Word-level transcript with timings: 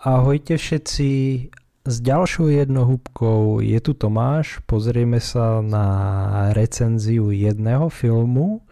Ahojte 0.00 0.56
všetci, 0.56 1.08
s 1.84 1.96
ďalšou 2.00 2.48
jednohúbkou 2.48 3.60
je 3.60 3.76
tu 3.84 3.92
Tomáš, 3.92 4.64
pozrieme 4.64 5.20
sa 5.20 5.60
na 5.60 5.84
recenziu 6.56 7.28
jedného 7.28 7.92
filmu, 7.92 8.64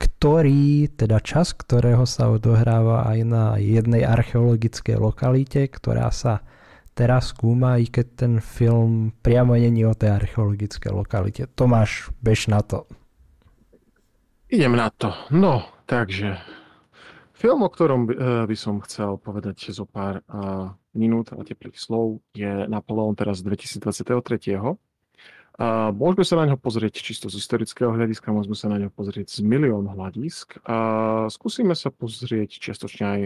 ktorý, 0.00 0.88
teda 0.88 1.20
čas, 1.20 1.52
ktorého 1.52 2.08
sa 2.08 2.32
odohráva 2.32 3.04
aj 3.12 3.18
na 3.28 3.44
jednej 3.60 4.08
archeologickej 4.08 4.96
lokalite, 4.96 5.68
ktorá 5.68 6.08
sa 6.08 6.40
teraz 6.96 7.36
skúma, 7.36 7.76
i 7.76 7.84
keď 7.84 8.06
ten 8.16 8.34
film 8.40 9.12
priamo 9.20 9.60
není 9.60 9.84
o 9.84 9.92
tej 9.92 10.16
archeologickej 10.16 10.96
lokalite. 10.96 11.44
Tomáš, 11.60 12.08
bež 12.24 12.48
na 12.48 12.64
to. 12.64 12.88
Idem 14.48 14.80
na 14.80 14.88
to. 14.88 15.12
No, 15.28 15.60
takže 15.84 16.40
Film, 17.40 17.64
o 17.64 17.72
ktorom 17.72 18.04
eh, 18.04 18.44
by 18.44 18.52
som 18.52 18.84
chcel 18.84 19.16
povedať 19.16 19.72
zo 19.72 19.88
pár 19.88 20.20
uh, 20.28 20.76
minút 20.92 21.32
a 21.32 21.40
teplých 21.40 21.80
slov, 21.80 22.20
je 22.36 22.68
Napoleon 22.68 23.16
teraz 23.16 23.40
2023. 23.40 23.80
Uh, 24.60 24.76
môžeme 25.96 26.24
sa 26.28 26.36
na 26.36 26.52
ňo 26.52 26.60
pozrieť 26.60 27.00
čisto 27.00 27.32
z 27.32 27.40
historického 27.40 27.96
hľadiska, 27.96 28.28
môžeme 28.28 28.52
sa 28.52 28.68
na 28.68 28.76
ňo 28.76 28.92
pozrieť 28.92 29.32
z 29.32 29.40
milión 29.40 29.88
hľadisk. 29.88 30.60
Uh, 30.68 31.32
skúsime 31.32 31.72
sa 31.72 31.88
pozrieť 31.88 32.60
čiastočne 32.60 33.04
aj 33.08 33.20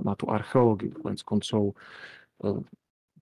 na 0.00 0.12
tú 0.16 0.32
archeológiu, 0.32 0.96
konec 0.96 1.20
koncov 1.20 1.76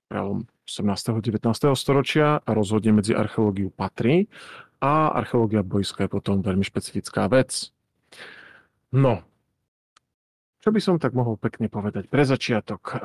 prelom 0.07 0.47
18. 0.63 1.27
19. 1.27 1.43
storočia 1.75 2.39
a 2.39 2.51
rozhodne 2.55 2.95
medzi 2.95 3.19
archeológiu 3.19 3.75
patrí 3.75 4.31
a 4.79 5.11
archeológia 5.11 5.67
bojská 5.67 6.07
je 6.07 6.15
potom 6.15 6.39
veľmi 6.39 6.63
špecifická 6.63 7.27
vec. 7.27 7.75
No, 8.95 9.27
čo 10.67 10.75
by 10.75 10.83
som 10.83 10.99
tak 10.99 11.15
mohol 11.15 11.39
pekne 11.39 11.71
povedať 11.71 12.11
pre 12.11 12.27
začiatok? 12.27 12.99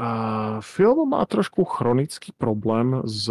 Film 0.66 1.14
má 1.14 1.22
trošku 1.30 1.62
chronický 1.62 2.34
problém 2.34 3.06
z 3.06 3.30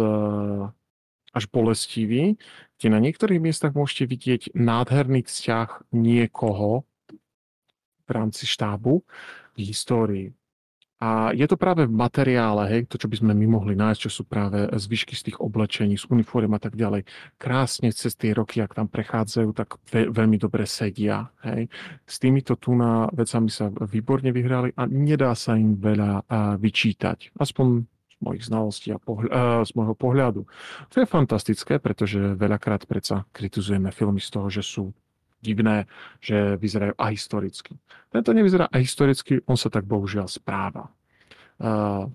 až 1.35 1.47
bolestivý, 1.51 2.39
kde 2.79 2.87
na 2.87 3.03
niektorých 3.03 3.43
miestach 3.43 3.75
môžete 3.75 4.07
vidieť 4.07 4.41
nádherný 4.55 5.27
vzťah 5.27 5.91
niekoho 5.91 6.87
v 8.07 8.09
rámci 8.11 8.47
štábu 8.47 9.03
v 9.55 9.59
histórii. 9.59 10.27
A 11.01 11.33
je 11.33 11.49
to 11.49 11.57
práve 11.57 11.89
v 11.89 11.93
materiále, 11.97 12.69
hej, 12.69 12.81
to, 12.85 13.01
čo 13.01 13.09
by 13.09 13.17
sme 13.17 13.33
my 13.33 13.57
mohli 13.57 13.73
nájsť, 13.73 14.01
čo 14.05 14.21
sú 14.21 14.23
práve 14.29 14.69
zvyšky 14.69 15.17
z 15.17 15.33
tých 15.33 15.37
oblečení, 15.41 15.97
z 15.97 16.05
uniform 16.13 16.53
a 16.53 16.61
tak 16.61 16.77
ďalej. 16.77 17.09
Krásne 17.41 17.89
cez 17.89 18.13
tie 18.13 18.37
roky, 18.37 18.61
ak 18.61 18.77
tam 18.77 18.85
prechádzajú, 18.85 19.49
tak 19.57 19.81
ve- 19.89 20.13
veľmi 20.13 20.37
dobre 20.37 20.69
sedia. 20.69 21.33
Hej. 21.41 21.73
S 22.05 22.21
týmito 22.21 22.53
tu 22.53 22.77
na 22.77 23.09
vecami 23.17 23.49
sa 23.49 23.73
výborne 23.73 24.29
vyhrali 24.29 24.77
a 24.77 24.85
nedá 24.85 25.33
sa 25.33 25.57
im 25.57 25.73
veľa 25.73 26.29
vyčítať. 26.61 27.33
Aspoň 27.33 27.89
z 27.89 28.15
mojich 28.21 28.45
znalostí 28.45 28.93
a 28.93 29.01
pohľ- 29.01 29.65
z 29.65 29.71
môjho 29.73 29.97
pohľadu. 29.97 30.45
To 30.93 30.95
je 31.01 31.09
fantastické, 31.09 31.81
pretože 31.81 32.37
veľakrát 32.37 32.85
predsa 32.85 33.25
kritizujeme 33.33 33.89
filmy 33.89 34.21
z 34.21 34.29
toho, 34.29 34.53
že 34.53 34.61
sú 34.61 34.93
divné, 35.41 35.89
že 36.21 36.55
vyzerajú 36.55 36.93
ahistoricky. 36.95 37.75
Tento 38.13 38.29
nevyzerá 38.31 38.69
ahistoricky, 38.69 39.41
on 39.49 39.57
sa 39.57 39.73
tak 39.73 39.89
bohužiaľ 39.89 40.29
správa. 40.29 40.93
Uh, 41.61 42.09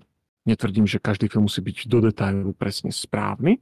netvrdím, 0.47 0.87
že 0.87 1.03
každý 1.03 1.27
film 1.27 1.51
musí 1.51 1.59
byť 1.59 1.91
do 1.91 2.07
detailu 2.07 2.51
presne 2.55 2.91
správny. 2.91 3.59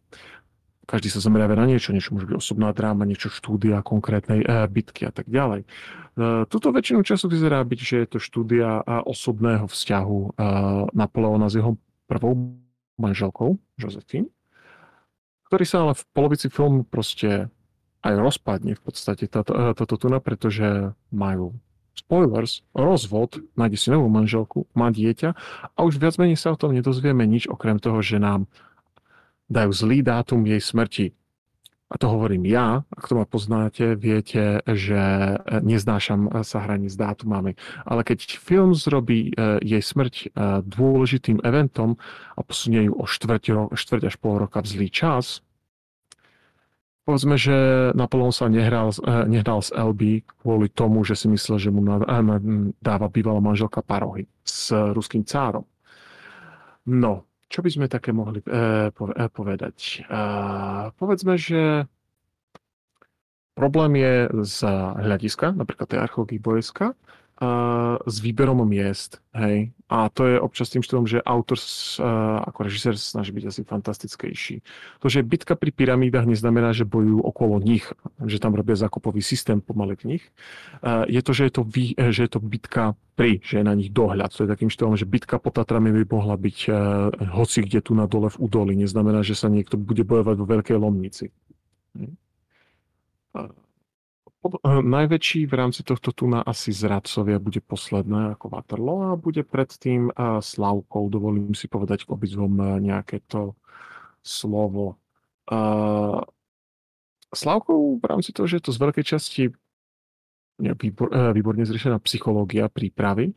Každý 0.86 1.10
sa 1.10 1.18
zameriava 1.18 1.58
na 1.58 1.66
niečo, 1.66 1.90
niečo 1.90 2.14
môže 2.14 2.30
byť 2.30 2.38
osobná 2.38 2.70
dráma, 2.70 3.10
niečo 3.10 3.34
štúdia 3.34 3.82
konkrétnej 3.82 4.46
uh, 4.46 4.70
bitky 4.70 5.10
a 5.10 5.12
tak 5.14 5.26
ďalej. 5.26 5.66
Uh, 6.16 6.46
tuto 6.46 6.70
väčšinu 6.70 7.02
času 7.02 7.26
vyzerá 7.26 7.66
byť, 7.66 7.80
že 7.82 7.96
je 8.06 8.08
to 8.08 8.20
štúdia 8.22 8.86
osobného 8.86 9.66
vzťahu 9.66 10.20
uh, 10.22 10.32
Napoleona 10.94 11.50
s 11.50 11.58
jeho 11.58 11.74
prvou 12.06 12.38
manželkou, 13.02 13.58
Josephine, 13.76 14.30
ktorý 15.50 15.66
sa 15.68 15.84
ale 15.84 15.94
v 15.98 16.04
polovici 16.14 16.48
filmu 16.48 16.86
proste 16.88 17.50
aj 18.06 18.14
rozpadne 18.22 18.78
v 18.78 18.82
podstate 18.86 19.26
táto, 19.26 19.52
eh, 19.58 19.74
táto 19.74 19.98
tuna, 19.98 20.22
pretože 20.22 20.94
majú 21.10 21.58
spoilers, 21.98 22.62
rozvod, 22.76 23.42
nájde 23.56 23.78
si 23.80 23.88
novú 23.90 24.12
manželku, 24.12 24.70
má 24.78 24.92
dieťa 24.94 25.30
a 25.74 25.80
už 25.82 25.98
viac 25.98 26.20
menej 26.22 26.38
sa 26.38 26.54
o 26.54 26.60
tom 26.60 26.76
nedozvieme 26.76 27.24
nič, 27.26 27.48
okrem 27.50 27.80
toho, 27.82 28.04
že 28.04 28.22
nám 28.22 28.46
dajú 29.48 29.72
zlý 29.72 30.04
dátum 30.04 30.44
jej 30.46 30.60
smrti. 30.60 31.16
A 31.86 32.02
to 32.02 32.10
hovorím 32.10 32.50
ja, 32.50 32.82
ak 32.98 33.06
to 33.06 33.14
ma 33.14 33.30
poznáte, 33.30 33.96
viete, 33.96 34.62
že 34.70 35.00
eh, 35.00 35.40
neznášam 35.66 36.30
eh, 36.30 36.46
sa 36.46 36.62
hraní 36.62 36.92
s 36.92 37.00
dátumami. 37.00 37.58
Ale 37.88 38.06
keď 38.06 38.38
film 38.38 38.78
zrobí 38.78 39.34
jej 39.66 39.82
smrť 39.82 40.36
dôležitým 40.62 41.42
eventom 41.42 41.98
a 42.36 42.42
posunie 42.44 42.86
ju 42.86 42.94
o 42.94 43.06
štvrť, 43.08 43.72
štvrť 43.72 44.04
až 44.10 44.16
pol 44.20 44.42
roka 44.46 44.60
v 44.62 44.68
zlý 44.68 44.88
čas, 44.92 45.45
Povedzme, 47.06 47.38
že 47.38 47.54
Napoleon 47.94 48.34
sa 48.34 48.50
nehral, 48.50 48.90
eh, 48.90 49.30
nehral 49.30 49.62
z 49.62 49.70
LB 49.78 50.26
kvôli 50.42 50.74
tomu, 50.74 51.06
že 51.06 51.14
si 51.14 51.30
myslel, 51.30 51.62
že 51.62 51.70
mu 51.70 51.86
eh, 51.86 52.02
dáva 52.82 53.08
bývalá 53.14 53.38
manželka 53.38 53.86
parohy 53.86 54.26
s 54.42 54.74
ruským 54.74 55.22
cárom. 55.22 55.70
No, 56.90 57.30
čo 57.46 57.62
by 57.62 57.70
sme 57.70 57.86
také 57.86 58.10
mohli 58.10 58.42
eh, 58.42 58.90
povedať? 59.30 60.02
Povedzme, 60.98 61.38
že 61.38 61.86
problém 63.54 64.02
je 64.02 64.14
z 64.42 64.58
hľadiska, 64.98 65.54
napríklad 65.54 65.86
tej 65.86 66.02
archeológie 66.02 66.42
s 68.08 68.16
výberom 68.24 68.64
miest, 68.64 69.20
hej. 69.36 69.76
A 69.92 70.08
to 70.08 70.24
je 70.26 70.40
občas 70.40 70.72
tým 70.72 70.82
štýlom, 70.82 71.04
že 71.04 71.20
autor 71.22 71.60
uh, 71.60 72.42
ako 72.48 72.60
režisér 72.64 72.96
snaží 72.96 73.36
byť 73.36 73.46
asi 73.46 73.62
fantastickejší. 73.68 74.56
To, 75.04 75.12
že 75.12 75.22
bitka 75.22 75.54
pri 75.60 75.76
pyramídach 75.76 76.26
neznamená, 76.26 76.72
že 76.72 76.88
bojujú 76.88 77.22
okolo 77.22 77.60
nich, 77.60 77.86
že 78.24 78.40
tam 78.40 78.56
robia 78.56 78.80
zakopový 78.80 79.20
systém 79.20 79.60
pomaly 79.60 80.00
v 80.00 80.04
nich. 80.16 80.24
Uh, 80.80 81.04
je 81.12 81.22
to, 81.22 81.32
že 81.36 81.52
je 81.52 81.54
to, 81.54 81.62
vý, 81.68 81.86
že 81.94 82.26
je 82.26 82.32
to 82.32 82.40
bitka 82.40 82.96
pri, 83.20 83.44
že 83.44 83.62
je 83.62 83.66
na 83.68 83.76
nich 83.76 83.92
dohľad. 83.92 84.32
To 84.32 84.48
je 84.48 84.54
takým 84.56 84.72
štýlom, 84.72 84.96
že 84.96 85.06
bitka 85.06 85.36
pod 85.36 85.60
Tatrami 85.60 85.92
by 85.92 86.08
mohla 86.08 86.40
byť 86.40 86.58
uh, 86.72 86.76
hoci 87.36 87.68
kde 87.68 87.84
tu 87.84 87.94
na 87.94 88.08
dole 88.08 88.32
v 88.32 88.42
údoli. 88.42 88.80
Neznamená, 88.80 89.22
že 89.22 89.36
sa 89.36 89.52
niekto 89.52 89.76
bude 89.76 90.08
bojovať 90.08 90.36
vo 90.40 90.46
veľkej 90.48 90.78
lomnici. 90.80 91.36
Uh, 92.00 92.16
Eh, 93.36 93.48
najväčší 94.66 95.50
v 95.50 95.54
rámci 95.54 95.82
tohto 95.82 96.14
tuna 96.14 96.46
asi 96.46 96.70
zradcovia 96.70 97.42
bude 97.42 97.62
posledné 97.62 98.38
ako 98.38 98.46
Waterloo 98.54 99.00
a 99.10 99.20
bude 99.20 99.42
predtým 99.42 100.14
uh, 100.14 100.42
Slavkou. 100.42 101.10
Dovolím 101.10 101.58
si 101.58 101.66
povedať 101.66 102.06
k 102.06 102.14
obidvom 102.14 102.54
uh, 102.62 102.78
nejaké 102.78 103.26
to 103.26 103.58
slovo. 104.22 104.98
Uh, 105.50 106.22
Slavkou 107.34 108.00
v 108.00 108.06
rámci 108.06 108.32
toho, 108.32 108.48
že 108.48 108.62
je 108.62 108.66
to 108.70 108.76
z 108.76 108.80
veľkej 108.80 109.06
časti 109.06 109.44
výbor, 110.56 111.12
výborne 111.36 111.68
zriešená 111.68 112.00
psychológia 112.08 112.72
prípravy. 112.72 113.36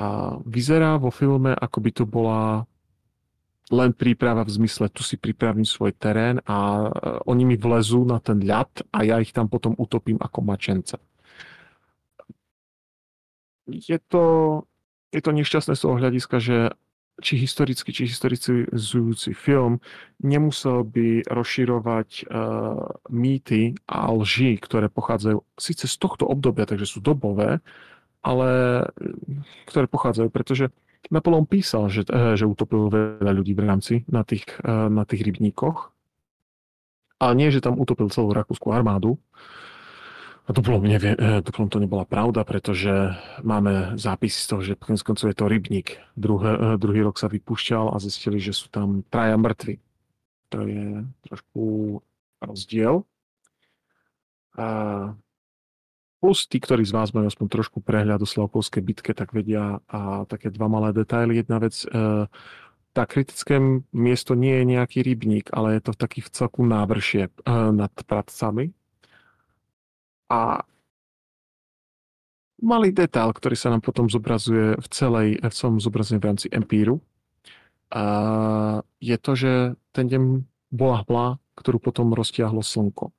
A 0.00 0.40
vyzerá 0.48 0.96
vo 0.96 1.12
filme, 1.12 1.52
ako 1.52 1.78
by 1.84 1.90
to 1.92 2.04
bola 2.08 2.64
len 3.70 3.94
príprava 3.94 4.42
v 4.42 4.50
zmysle, 4.60 4.90
tu 4.90 5.06
si 5.06 5.14
pripravím 5.14 5.64
svoj 5.64 5.94
terén 5.94 6.42
a 6.44 6.56
e, 6.58 6.88
oni 7.30 7.54
mi 7.54 7.56
vlezú 7.56 8.02
na 8.02 8.18
ten 8.18 8.42
ľad 8.42 8.70
a 8.90 9.06
ja 9.06 9.22
ich 9.22 9.30
tam 9.30 9.46
potom 9.46 9.78
utopím 9.78 10.18
ako 10.18 10.38
mačence. 10.42 10.98
Je 13.70 13.98
to, 14.10 14.24
je 15.14 15.22
to 15.22 15.30
nešťastné 15.30 15.78
z 15.78 15.82
toho 15.86 15.94
hľadiska, 15.94 16.36
že 16.42 16.74
či 17.20 17.36
historický, 17.36 17.92
či 17.92 18.08
historizujúci 18.08 19.36
film 19.36 19.78
nemusel 20.24 20.82
by 20.82 21.28
rozširovať 21.28 22.26
uh, 22.26 22.96
mýty 23.12 23.76
a 23.86 24.08
lži, 24.10 24.56
ktoré 24.56 24.88
pochádzajú 24.88 25.44
síce 25.60 25.84
z 25.84 25.96
tohto 26.00 26.24
obdobia, 26.24 26.64
takže 26.64 26.88
sú 26.88 27.04
dobové, 27.04 27.60
ale 28.24 28.48
ktoré 29.68 29.84
pochádzajú, 29.86 30.28
pretože 30.32 30.72
Napoleon 31.08 31.48
písal, 31.48 31.88
že, 31.88 32.04
eh, 32.04 32.36
že 32.36 32.44
utopil 32.44 32.92
veľa 32.92 33.32
ľudí 33.32 33.56
v 33.56 33.64
rámci 33.64 33.94
na 34.12 34.20
tých, 34.20 34.44
eh, 34.60 34.92
na 34.92 35.08
tých 35.08 35.24
rybníkoch. 35.24 35.96
A 37.20 37.32
nie, 37.32 37.48
že 37.48 37.64
tam 37.64 37.80
utopil 37.80 38.12
celú 38.12 38.36
rakúskú 38.36 38.72
armádu. 38.72 39.16
A 40.48 40.52
duplom, 40.52 40.82
nevie, 40.82 41.16
eh, 41.16 41.40
duplom 41.40 41.70
to 41.70 41.80
nebola 41.80 42.04
pravda, 42.04 42.44
pretože 42.44 43.16
máme 43.40 43.96
zápisy 43.96 44.38
z 44.40 44.46
toho, 44.48 44.60
že 44.60 44.72
konec 44.76 45.00
koncov 45.00 45.30
je 45.30 45.36
to 45.36 45.46
rybník. 45.48 45.88
Druhé, 46.16 46.76
druhý 46.76 47.00
rok 47.06 47.16
sa 47.16 47.30
vypúšťal 47.30 47.94
a 47.94 47.96
zistili, 48.02 48.42
že 48.42 48.52
sú 48.52 48.68
tam 48.68 49.06
traja 49.08 49.38
mŕtvi. 49.40 49.78
To 50.50 50.66
je 50.66 51.06
trošku 51.28 51.62
rozdiel. 52.42 53.06
A 54.58 54.66
Plus 56.20 56.44
tí, 56.44 56.60
ktorí 56.60 56.84
z 56.84 56.92
vás 56.92 57.16
majú 57.16 57.32
aspoň 57.32 57.48
trošku 57.48 57.80
prehľad 57.80 58.20
o 58.20 58.28
Slavkovskej 58.28 58.84
bitke, 58.84 59.16
tak 59.16 59.32
vedia 59.32 59.80
a 59.88 60.28
také 60.28 60.52
dva 60.52 60.68
malé 60.68 60.92
detaily. 60.92 61.40
Jedna 61.40 61.56
vec, 61.56 61.80
e, 61.88 62.28
tá 62.92 63.02
kritické 63.08 63.56
miesto 63.96 64.36
nie 64.36 64.52
je 64.60 64.64
nejaký 64.68 65.00
rybník, 65.00 65.48
ale 65.56 65.80
je 65.80 65.88
to 65.88 65.92
taký 65.96 66.20
v 66.20 66.28
celku 66.28 66.60
návršie 66.60 67.28
e, 67.28 67.30
nad 67.72 67.92
Pratcami. 68.04 68.76
A 70.28 70.60
malý 72.60 72.92
detail, 72.92 73.32
ktorý 73.32 73.56
sa 73.56 73.72
nám 73.72 73.80
potom 73.80 74.12
zobrazuje 74.12 74.76
v 74.76 74.86
celej, 74.92 75.28
v 75.40 75.54
celom 75.56 75.80
zobrazení 75.80 76.20
v 76.20 76.28
rámci 76.28 76.46
empíru, 76.52 77.00
a 77.90 78.02
je 79.02 79.16
to, 79.18 79.32
že 79.34 79.52
ten 79.90 80.06
deň 80.06 80.46
bola 80.70 81.02
hmla, 81.02 81.26
ktorú 81.58 81.82
potom 81.82 82.14
roztiahlo 82.14 82.62
slnko. 82.62 83.10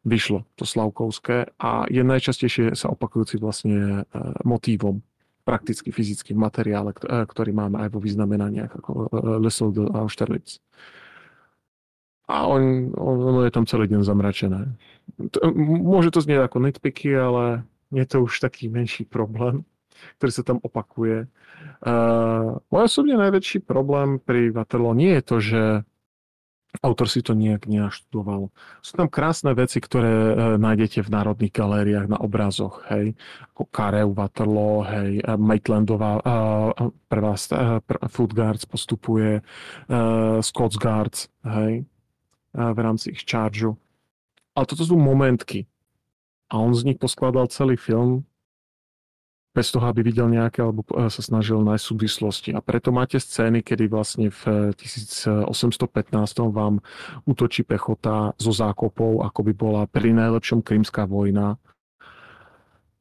Vyšlo 0.00 0.48
to 0.56 0.64
Slavkovské 0.64 1.52
a 1.60 1.84
je 1.92 2.00
najčastejšie 2.00 2.72
sa 2.72 2.88
opakujúci 2.88 3.36
vlastne 3.36 4.08
e, 4.08 4.20
motívom 4.48 5.04
prakticky 5.44 5.92
fyzický 5.92 6.32
materiále, 6.32 6.96
e, 6.96 7.28
ktorý 7.28 7.52
máme 7.52 7.84
aj 7.84 7.88
vo 7.92 8.00
vyznamenaniach 8.00 8.72
ako 8.80 8.90
e, 8.96 9.06
Lesel 9.44 9.76
do 9.76 9.92
Austerlitz. 9.92 10.64
A 12.30 12.48
on, 12.48 12.94
ono 12.96 13.44
je 13.44 13.52
tam 13.52 13.68
celý 13.68 13.90
deň 13.90 14.06
zamračené. 14.06 14.72
Môže 15.66 16.14
to 16.14 16.22
znieť 16.22 16.46
ako 16.46 16.62
nitpicky, 16.62 17.10
ale 17.10 17.66
je 17.90 18.06
to 18.06 18.22
už 18.24 18.38
taký 18.38 18.70
menší 18.70 19.02
problém, 19.02 19.66
ktorý 20.16 20.30
sa 20.30 20.46
tam 20.46 20.62
opakuje. 20.62 21.26
Uh, 21.82 22.62
môj 22.70 22.86
osobne 22.86 23.18
najväčší 23.18 23.66
problém 23.66 24.22
pri 24.22 24.54
Waterloo 24.54 24.94
nie 24.94 25.18
je 25.18 25.22
to, 25.26 25.36
že 25.42 25.62
autor 26.78 27.10
si 27.10 27.20
to 27.20 27.34
nejak 27.34 27.66
nenaštudoval. 27.66 28.54
Sú 28.78 28.92
tam 28.94 29.10
krásne 29.10 29.50
veci, 29.58 29.82
ktoré 29.82 30.14
uh, 30.14 30.34
nájdete 30.54 31.02
v 31.02 31.12
národných 31.12 31.50
galériách 31.50 32.06
na 32.06 32.18
obrazoch, 32.22 32.86
hej, 32.94 33.18
ako 33.52 33.62
Kareu 33.74 34.14
Waterloo, 34.14 34.86
hej, 34.86 35.10
Maitlandová 35.34 36.22
uh, 36.22 36.90
prvá 37.10 37.34
uh, 37.34 37.82
Food 38.06 38.32
Guards 38.38 38.64
postupuje, 38.64 39.42
uh, 39.90 40.38
Scots 40.38 40.78
Guards, 40.78 41.26
hej, 41.42 41.82
uh, 42.54 42.70
v 42.70 42.78
rámci 42.78 43.10
ich 43.10 43.26
chargeu. 43.26 43.74
Ale 44.54 44.66
toto 44.66 44.86
sú 44.86 44.94
momentky, 44.94 45.66
a 46.50 46.58
on 46.58 46.74
z 46.74 46.82
nich 46.82 46.98
poskladal 46.98 47.46
celý 47.46 47.78
film 47.78 48.26
bez 49.50 49.74
toho, 49.74 49.82
aby 49.90 50.06
videl 50.06 50.30
nejaké, 50.30 50.62
alebo 50.62 50.86
e, 50.94 51.10
sa 51.10 51.22
snažil 51.22 51.58
nájsť 51.66 51.82
súvislosti. 51.82 52.50
A 52.54 52.62
preto 52.62 52.94
máte 52.94 53.18
scény, 53.18 53.66
kedy 53.66 53.90
vlastne 53.90 54.30
v 54.30 54.70
1815 54.78 55.42
vám 56.54 56.78
útočí 57.26 57.66
pechota 57.66 58.30
zo 58.38 58.52
zákopov, 58.54 59.26
ako 59.26 59.40
by 59.50 59.52
bola 59.52 59.82
pri 59.90 60.14
najlepšom 60.14 60.62
krímska 60.62 61.02
vojna. 61.10 61.58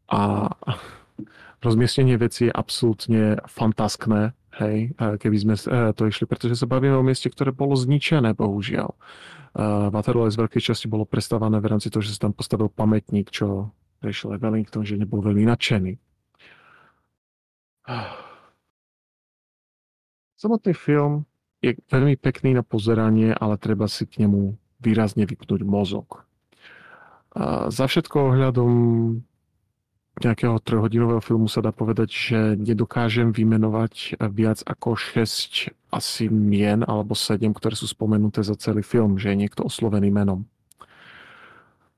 A 0.09 0.49
rozmiestnenie 1.61 2.17
veci 2.17 2.49
je 2.49 2.53
absolútne 2.53 3.37
fantaskné, 3.45 4.33
hej, 4.57 4.97
keby 4.97 5.37
sme 5.37 5.53
e, 5.53 5.93
to 5.93 6.09
išli, 6.09 6.25
pretože 6.25 6.57
sa 6.57 6.65
bavíme 6.65 6.97
o 6.97 7.05
mieste, 7.05 7.29
ktoré 7.29 7.53
bolo 7.53 7.77
zničené, 7.77 8.33
bohužiaľ. 8.33 8.97
Waterloo 9.89 10.29
z 10.29 10.37
veľkej 10.45 10.61
časti 10.61 10.85
bolo 10.85 11.09
prestávané 11.09 11.57
v 11.57 11.73
rámci 11.73 11.89
toho, 11.89 12.05
že 12.05 12.13
sa 12.13 12.29
tam 12.29 12.37
postavil 12.37 12.69
pamätník, 12.69 13.33
čo 13.33 13.73
riešil 14.01 14.37
Wellington, 14.37 14.85
že 14.85 14.97
nebol 14.97 15.25
veľmi 15.25 15.45
nadšený. 15.45 16.08
Samotný 20.39 20.77
film 20.77 21.25
je 21.59 21.75
veľmi 21.91 22.15
pekný 22.15 22.55
na 22.55 22.63
pozeranie, 22.63 23.35
ale 23.35 23.59
treba 23.59 23.89
si 23.89 24.07
k 24.07 24.23
nemu 24.23 24.55
výrazne 24.79 25.27
vypnúť 25.27 25.67
mozog. 25.67 26.23
A 27.35 27.67
za 27.67 27.85
všetko 27.89 28.31
ohľadom 28.31 28.71
nejakého 30.19 30.59
trojhodinového 30.59 31.23
filmu 31.23 31.47
sa 31.47 31.63
dá 31.63 31.71
povedať, 31.71 32.09
že 32.11 32.39
nedokážem 32.59 33.31
vymenovať 33.31 34.19
viac 34.31 34.59
ako 34.67 34.99
6 34.99 35.71
asi 35.95 36.25
mien 36.27 36.83
alebo 36.83 37.15
7, 37.15 37.39
ktoré 37.55 37.75
sú 37.75 37.87
spomenuté 37.87 38.43
za 38.43 38.55
celý 38.59 38.83
film, 38.83 39.15
že 39.15 39.31
je 39.31 39.39
niekto 39.39 39.63
oslovený 39.63 40.11
menom. 40.11 40.43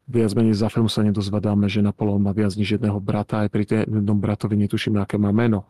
Viac 0.06 0.36
menej 0.38 0.58
za 0.58 0.70
film 0.70 0.92
sa 0.92 1.02
nedozvedáme, 1.02 1.66
že 1.72 1.82
Napoleon 1.82 2.22
má 2.22 2.36
viac 2.36 2.54
než 2.54 2.78
jedného 2.78 3.00
brata, 3.02 3.42
aj 3.42 3.50
pri 3.50 3.64
jednom 3.88 4.18
bratovi 4.20 4.60
netušíme, 4.60 5.02
aké 5.02 5.18
má 5.18 5.34
meno. 5.34 5.66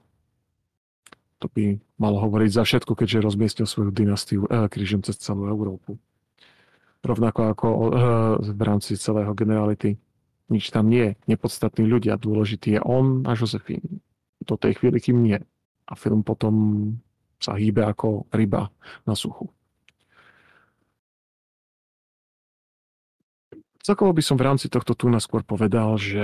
To 1.41 1.49
by 1.49 1.81
malo 1.97 2.21
hovoriť 2.21 2.51
za 2.53 2.63
všetko, 2.63 2.93
keďže 2.93 3.25
rozmiestnil 3.25 3.65
svoju 3.65 3.89
dynastiu 3.89 4.45
eh, 4.45 4.69
krížom 4.69 5.01
cez 5.01 5.17
celú 5.17 5.49
Európu. 5.49 5.97
Rovnako 7.01 7.41
ako 7.49 7.67
eh, 7.67 7.87
v 8.45 8.61
rámci 8.61 8.93
celého 8.95 9.33
generality 9.33 9.97
nič 10.51 10.69
tam 10.69 10.91
nie 10.91 11.15
je. 11.15 11.31
Nepodstatní 11.31 11.87
ľudia. 11.87 12.19
Dôležitý 12.19 12.77
je 12.77 12.81
on 12.83 13.23
a 13.23 13.33
Josephine. 13.33 14.03
Do 14.43 14.59
tej 14.59 14.77
chvíli, 14.77 14.99
kým 14.99 15.23
nie. 15.23 15.39
A 15.87 15.93
film 15.95 16.27
potom 16.27 16.53
sa 17.39 17.55
hýbe 17.55 17.81
ako 17.87 18.27
ryba 18.35 18.67
na 19.07 19.15
suchu. 19.15 19.47
Celkovo 23.81 24.13
by 24.13 24.21
som 24.21 24.37
v 24.37 24.45
rámci 24.45 24.69
tohto 24.69 24.93
tu 24.93 25.09
skôr 25.17 25.41
povedal, 25.41 25.97
že 25.97 26.21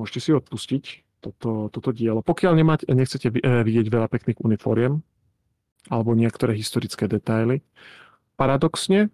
môžete 0.00 0.20
si 0.24 0.30
odpustiť 0.32 1.03
toto, 1.24 1.72
toto 1.72 1.90
dielo. 1.96 2.20
Pokiaľ 2.20 2.52
nemáte, 2.52 2.84
nechcete 2.92 3.32
eh, 3.32 3.64
vidieť 3.64 3.88
veľa 3.88 4.08
pekných 4.12 4.44
uniforiem 4.44 5.00
alebo 5.88 6.16
niektoré 6.16 6.56
historické 6.56 7.04
detaily, 7.04 7.60
paradoxne, 8.40 9.12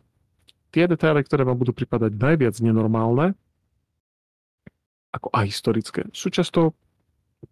tie 0.71 0.87
detaily, 0.87 1.27
ktoré 1.27 1.43
vám 1.43 1.59
budú 1.59 1.75
pripadať 1.75 2.15
najviac 2.15 2.55
nenormálne, 2.63 3.35
ako 5.11 5.27
a 5.35 5.43
historické, 5.43 6.07
sú 6.15 6.31
často 6.31 6.79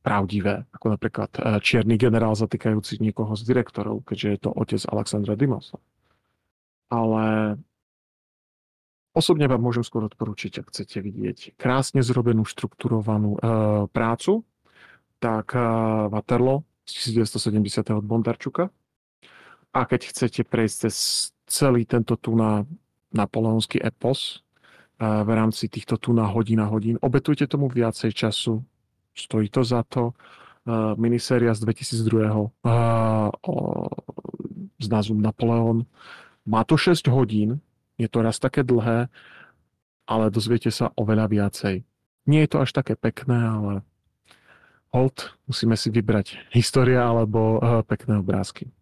pravdivé, 0.07 0.67
ako 0.75 0.87
napríklad 0.99 1.31
eh, 1.39 1.59
čierny 1.63 1.95
generál 1.95 2.35
zatýkajúci 2.35 2.99
niekoho 2.99 3.39
z 3.39 3.47
direktorov, 3.47 4.03
keďže 4.03 4.29
je 4.35 4.39
to 4.43 4.51
otec 4.51 4.83
Alexandra 4.91 5.35
Dimosa. 5.39 5.79
Ale 6.89 7.59
osobne 9.19 9.51
vám 9.51 9.59
môžem 9.59 9.83
skôr 9.83 10.07
odporúčiť, 10.07 10.63
ak 10.63 10.71
chcete 10.71 11.03
vidieť 11.03 11.59
krásne 11.59 12.07
zrobenú, 12.07 12.47
štrukturovanú 12.47 13.35
e, 13.35 13.39
prácu, 13.91 14.47
tak 15.19 15.59
e, 15.59 15.61
Waterloo 16.15 16.63
z 16.87 17.19
1970. 17.19 17.99
od 17.99 18.07
Bondarčuka. 18.07 18.71
A 19.75 19.81
keď 19.85 20.15
chcete 20.15 20.47
prejsť 20.47 20.77
cez 20.89 20.97
celý 21.45 21.85
tento 21.85 22.17
tu 22.17 22.39
na 22.39 22.65
napoleonský 23.13 23.83
epos, 23.83 24.47
v 24.99 25.31
rámci 25.31 25.71
týchto 25.71 25.95
tu 25.95 26.11
na 26.11 26.27
hodina 26.27 26.67
hodín. 26.67 26.99
Obetujte 26.99 27.47
tomu 27.47 27.71
viacej 27.71 28.11
času, 28.11 28.67
stojí 29.15 29.47
to 29.47 29.63
za 29.63 29.87
to. 29.87 30.11
Miniséria 30.99 31.55
z 31.55 31.63
2002. 31.63 32.51
s 34.79 34.87
názvom 34.91 35.23
Napoleon. 35.23 35.87
Má 36.45 36.67
to 36.67 36.75
6 36.75 37.07
hodín, 37.09 37.63
je 37.99 38.09
to 38.09 38.19
raz 38.25 38.39
také 38.39 38.65
dlhé, 38.65 39.11
ale 40.09 40.25
dozviete 40.33 40.73
sa 40.73 40.95
oveľa 40.97 41.29
viacej. 41.29 41.85
Nie 42.31 42.41
je 42.47 42.51
to 42.51 42.59
až 42.65 42.71
také 42.73 42.97
pekné, 42.97 43.37
ale 43.37 43.73
hold, 44.95 45.37
musíme 45.45 45.77
si 45.77 45.93
vybrať 45.93 46.39
história 46.55 47.05
alebo 47.05 47.61
pekné 47.85 48.23
obrázky. 48.23 48.73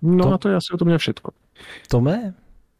No 0.00 0.28
to... 0.28 0.32
a 0.32 0.40
to 0.40 0.46
je 0.52 0.56
asi 0.56 0.70
o 0.72 0.78
to 0.80 0.84
mňa 0.88 0.98
všetko. 1.00 1.28
Tome, 1.88 2.36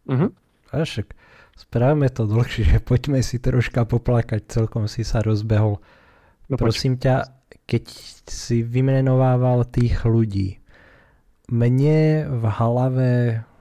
Uh-huh. 0.07 0.31
A 0.71 0.87
však 0.87 1.15
spravíme 1.59 2.07
to 2.15 2.31
dlhšie, 2.31 2.79
poďme 2.91 3.21
si 3.21 3.43
troška 3.43 3.85
poplakať, 3.85 4.47
celkom 4.47 4.87
si 4.87 5.03
sa 5.03 5.21
rozbehol. 5.21 5.83
No, 6.47 6.55
Prosím 6.55 6.95
ťa, 6.95 7.27
keď 7.67 7.85
si 8.31 8.63
vymenovával 8.63 9.67
tých 9.67 10.07
ľudí, 10.07 10.63
mne 11.51 12.27
v 12.31 12.43
hlave 12.43 13.11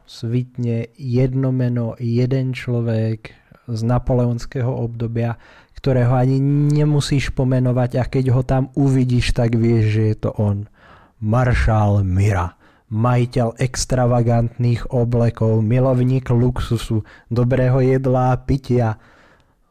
svitne 0.05 0.93
jedno 0.97 1.49
meno, 1.49 1.97
jeden 1.97 2.53
človek 2.53 3.33
z 3.65 3.81
napoleonského 3.81 4.69
obdobia, 4.69 5.37
ktorého 5.77 6.13
ani 6.13 6.37
nemusíš 6.73 7.33
pomenovať 7.33 7.91
a 7.97 8.03
keď 8.05 8.25
ho 8.33 8.41
tam 8.45 8.63
uvidíš, 8.77 9.33
tak 9.33 9.57
vieš, 9.57 9.85
že 9.97 10.03
je 10.13 10.15
to 10.17 10.31
on. 10.37 10.69
Maršál 11.21 12.05
Mira 12.05 12.57
majiteľ 12.91 13.57
extravagantných 13.57 14.93
oblekov, 14.93 15.65
milovník 15.65 16.29
luxusu, 16.29 17.01
dobrého 17.33 17.81
jedla 17.81 18.37
a 18.37 18.39
pitia, 18.39 19.01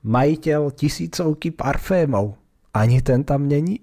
majiteľ 0.02 0.74
tisícovky 0.74 1.54
parfémov. 1.54 2.34
Ani 2.74 2.98
ten 3.06 3.22
tam 3.22 3.46
není? 3.46 3.78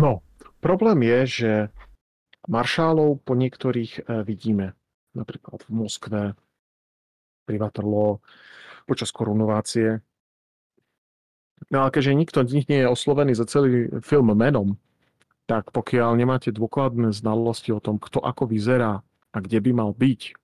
No, 0.00 0.24
problém 0.64 1.04
je, 1.04 1.20
že 1.26 1.52
maršálov 2.48 3.22
po 3.22 3.32
niektorých 3.38 3.92
e, 4.02 4.22
vidíme. 4.26 4.74
Napríklad 5.12 5.62
v 5.68 5.70
Moskve, 5.70 6.20
pri 7.44 7.56
Waterloo, 7.60 8.22
počas 8.88 9.12
korunovácie. 9.12 10.00
No 11.70 11.86
ale 11.86 11.90
keďže 11.94 12.18
nikto 12.18 12.38
z 12.42 12.54
nich 12.58 12.66
nie 12.66 12.82
je 12.82 12.90
oslovený 12.90 13.38
za 13.38 13.46
celý 13.46 13.92
film 14.02 14.34
menom, 14.34 14.80
tak 15.46 15.70
pokiaľ 15.70 16.18
nemáte 16.18 16.50
dôkladné 16.50 17.14
znalosti 17.14 17.70
o 17.70 17.82
tom, 17.82 18.00
kto 18.00 18.18
ako 18.18 18.50
vyzerá 18.50 19.04
a 19.32 19.38
kde 19.38 19.58
by 19.62 19.70
mal 19.70 19.90
byť, 19.94 20.41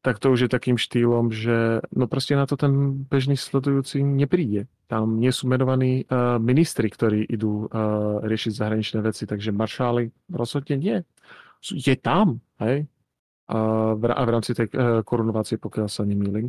tak 0.00 0.16
to 0.16 0.32
už 0.32 0.48
je 0.48 0.50
takým 0.50 0.80
štýlom, 0.80 1.28
že 1.28 1.84
no 1.92 2.08
proste 2.08 2.32
na 2.32 2.48
to 2.48 2.56
ten 2.56 3.04
bežný 3.04 3.36
sledujúci 3.36 4.00
nepríde. 4.00 4.64
Tam 4.88 5.20
nie 5.20 5.28
sú 5.28 5.44
menovaní 5.44 6.08
uh, 6.08 6.40
ministri, 6.40 6.88
ktorí 6.88 7.28
idú 7.28 7.68
uh, 7.68 8.24
riešiť 8.24 8.52
zahraničné 8.56 8.98
veci, 9.04 9.28
takže 9.28 9.52
maršály 9.52 10.08
rozhodne 10.32 10.76
nie. 10.80 10.96
Je 11.60 11.92
tam, 12.00 12.40
hej, 12.64 12.88
uh, 13.52 13.92
v, 13.92 14.02
v 14.08 14.30
rámci 14.32 14.56
tej 14.56 14.72
uh, 14.72 15.04
korunovácie, 15.04 15.60
pokiaľ 15.60 15.88
sa 15.92 16.08
nemýlim. 16.08 16.48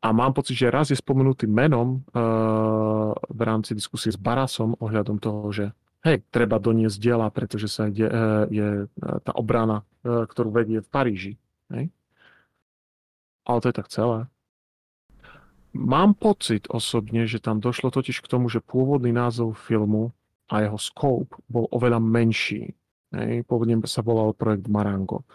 A 0.00 0.16
mám 0.16 0.32
pocit, 0.32 0.56
že 0.56 0.72
raz 0.72 0.88
je 0.88 0.96
spomenutý 0.96 1.44
menom 1.44 2.00
uh, 2.16 3.12
v 3.12 3.40
rámci 3.44 3.76
diskusie 3.76 4.08
s 4.08 4.16
Barasom 4.16 4.72
ohľadom 4.80 5.20
toho, 5.20 5.52
že 5.52 5.64
hej, 6.08 6.24
treba 6.32 6.56
doniesť 6.56 6.96
diela, 6.96 7.28
pretože 7.28 7.68
sa 7.68 7.92
ide, 7.92 8.08
uh, 8.08 8.48
je 8.48 8.88
tá 8.96 9.36
obrana, 9.36 9.84
uh, 10.00 10.24
ktorú 10.24 10.48
vedie 10.48 10.80
v 10.80 10.88
Paríži. 10.88 11.32
Hej? 11.68 11.92
Ale 13.50 13.58
to 13.58 13.74
je 13.74 13.78
tak 13.82 13.90
celé. 13.90 14.30
Mám 15.74 16.14
pocit 16.14 16.70
osobne, 16.70 17.26
že 17.26 17.42
tam 17.42 17.58
došlo 17.58 17.90
totiž 17.90 18.22
k 18.22 18.30
tomu, 18.30 18.46
že 18.46 18.62
pôvodný 18.62 19.10
názov 19.10 19.58
filmu 19.58 20.14
a 20.46 20.62
jeho 20.62 20.78
scope 20.78 21.34
bol 21.50 21.66
oveľa 21.74 21.98
menší. 21.98 22.74
Hej? 23.10 23.42
Pôvodne 23.50 23.82
sa 23.90 24.06
volal 24.06 24.34
projekt 24.34 24.70
Marango. 24.70 25.26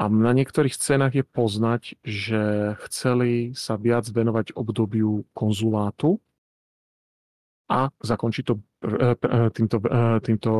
A 0.00 0.08
na 0.08 0.32
niektorých 0.32 0.72
scénach 0.72 1.12
je 1.12 1.20
poznať, 1.20 2.00
že 2.00 2.72
chceli 2.88 3.52
sa 3.52 3.76
viac 3.76 4.08
venovať 4.08 4.56
obdobiu 4.56 5.28
konzulátu 5.36 6.16
a 7.68 7.92
zakončiť 8.00 8.44
to 8.48 8.54
e, 8.56 8.60
e, 9.12 9.38
týmto, 9.52 9.76
e, 9.84 10.16
týmto 10.24 10.52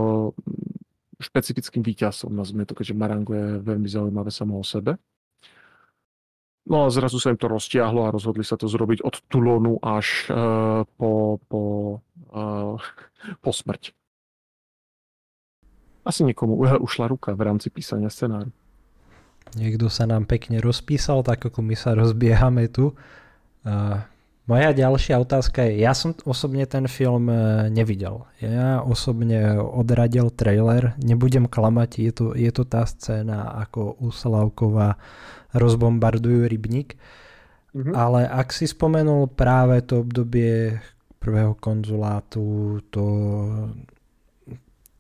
špecifickým 1.17 1.81
víťazom. 1.81 2.37
Nazvime 2.37 2.69
to, 2.69 2.77
keďže 2.77 2.93
Marango 2.93 3.33
je 3.33 3.65
veľmi 3.65 3.89
zaujímavé 3.89 4.29
samo 4.29 4.61
o 4.61 4.65
sebe. 4.65 5.01
No 6.69 6.85
a 6.85 6.93
zrazu 6.93 7.17
sa 7.17 7.33
im 7.33 7.41
to 7.41 7.49
roztiahlo 7.49 8.05
a 8.05 8.13
rozhodli 8.13 8.45
sa 8.45 8.61
to 8.61 8.69
zrobiť 8.69 9.01
od 9.01 9.17
Tulonu 9.33 9.81
až 9.81 10.29
uh, 10.29 10.85
po, 10.99 11.41
po, 11.49 11.63
uh, 12.35 12.77
po 13.41 13.51
smrť. 13.51 13.97
Asi 16.05 16.25
niekomu 16.25 16.57
ušla 16.61 17.09
ruka 17.09 17.33
v 17.37 17.45
rámci 17.45 17.69
písania 17.69 18.09
scenáru. 18.09 18.53
Niekto 19.57 19.89
sa 19.89 20.05
nám 20.05 20.29
pekne 20.29 20.61
rozpísal, 20.61 21.25
tak 21.25 21.43
ako 21.43 21.65
my 21.65 21.75
sa 21.75 21.97
rozbiehame 21.97 22.69
tu. 22.69 22.93
Uh, 23.65 24.01
moja 24.51 24.75
ďalšia 24.75 25.23
otázka 25.23 25.63
je, 25.71 25.87
ja 25.87 25.95
som 25.95 26.11
osobne 26.27 26.67
ten 26.67 26.91
film 26.91 27.31
uh, 27.31 27.71
nevidel. 27.71 28.27
Ja 28.43 28.83
osobne 28.83 29.63
odradil 29.63 30.35
trailer, 30.35 30.99
nebudem 30.99 31.47
klamať, 31.47 31.91
je 32.03 32.13
to, 32.13 32.27
je 32.35 32.51
to 32.51 32.67
tá 32.67 32.83
scéna, 32.83 33.55
ako 33.63 34.03
u 34.03 34.11
Slavkova 34.11 34.99
rozbombardujú 35.55 36.51
rybník. 36.51 36.99
Mm-hmm. 37.71 37.95
Ale 37.95 38.27
ak 38.27 38.51
si 38.51 38.67
spomenul 38.67 39.31
práve 39.31 39.87
to 39.87 40.03
obdobie 40.03 40.83
prvého 41.23 41.55
konzulátu, 41.55 42.83
to 42.91 43.05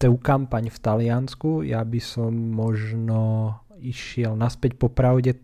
tú 0.00 0.16
kampaň 0.16 0.72
v 0.72 0.78
Taliansku, 0.80 1.60
ja 1.60 1.84
by 1.84 2.00
som 2.00 2.32
možno 2.32 3.52
išiel 3.84 4.32
naspäť 4.32 4.80
po 4.80 4.88
pravde 4.88 5.36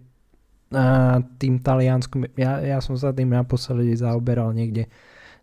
a 0.74 1.22
tým 1.38 1.62
Talianskom. 1.62 2.26
Ja, 2.34 2.58
ja 2.58 2.82
som 2.82 2.98
sa 2.98 3.14
tým 3.14 3.30
naposledy 3.30 3.94
zaoberal 3.94 4.50
niekde 4.50 4.90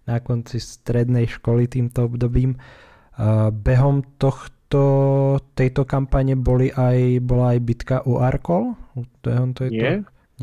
na 0.04 0.20
konci 0.20 0.60
strednej 0.60 1.32
školy 1.32 1.72
týmto 1.72 2.12
obdobím. 2.12 2.60
Behom 3.64 4.04
tohto, 4.20 4.84
tejto 5.56 5.88
kampane 5.88 6.36
boli 6.36 6.76
aj, 6.76 7.24
bola 7.24 7.56
aj 7.56 7.60
bitka 7.64 7.98
u 8.04 8.20
Arkol? 8.20 8.76
To 9.24 9.28
je, 9.32 9.38
to 9.56 9.62
je 9.64 9.70
nie, 9.72 9.80
to? 9.80 9.92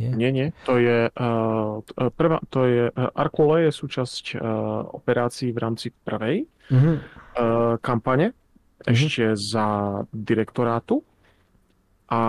nie, 0.00 0.10
nie, 0.16 0.30
nie. 0.32 0.46
To 0.64 0.80
je, 0.80 1.12
uh, 1.12 1.84
prvá, 2.16 2.40
to 2.48 2.64
je 2.64 2.88
Arkole 2.96 3.68
je 3.68 3.70
súčasť 3.74 4.24
uh, 4.40 4.40
operácií 4.96 5.52
v 5.52 5.58
rámci 5.60 5.92
prvej 5.92 6.48
uh-huh. 6.72 6.96
uh, 6.96 6.96
kampane, 7.84 8.32
uh-huh. 8.32 8.96
ešte 8.96 9.36
za 9.36 10.00
direktorátu 10.08 11.04
a 12.10 12.20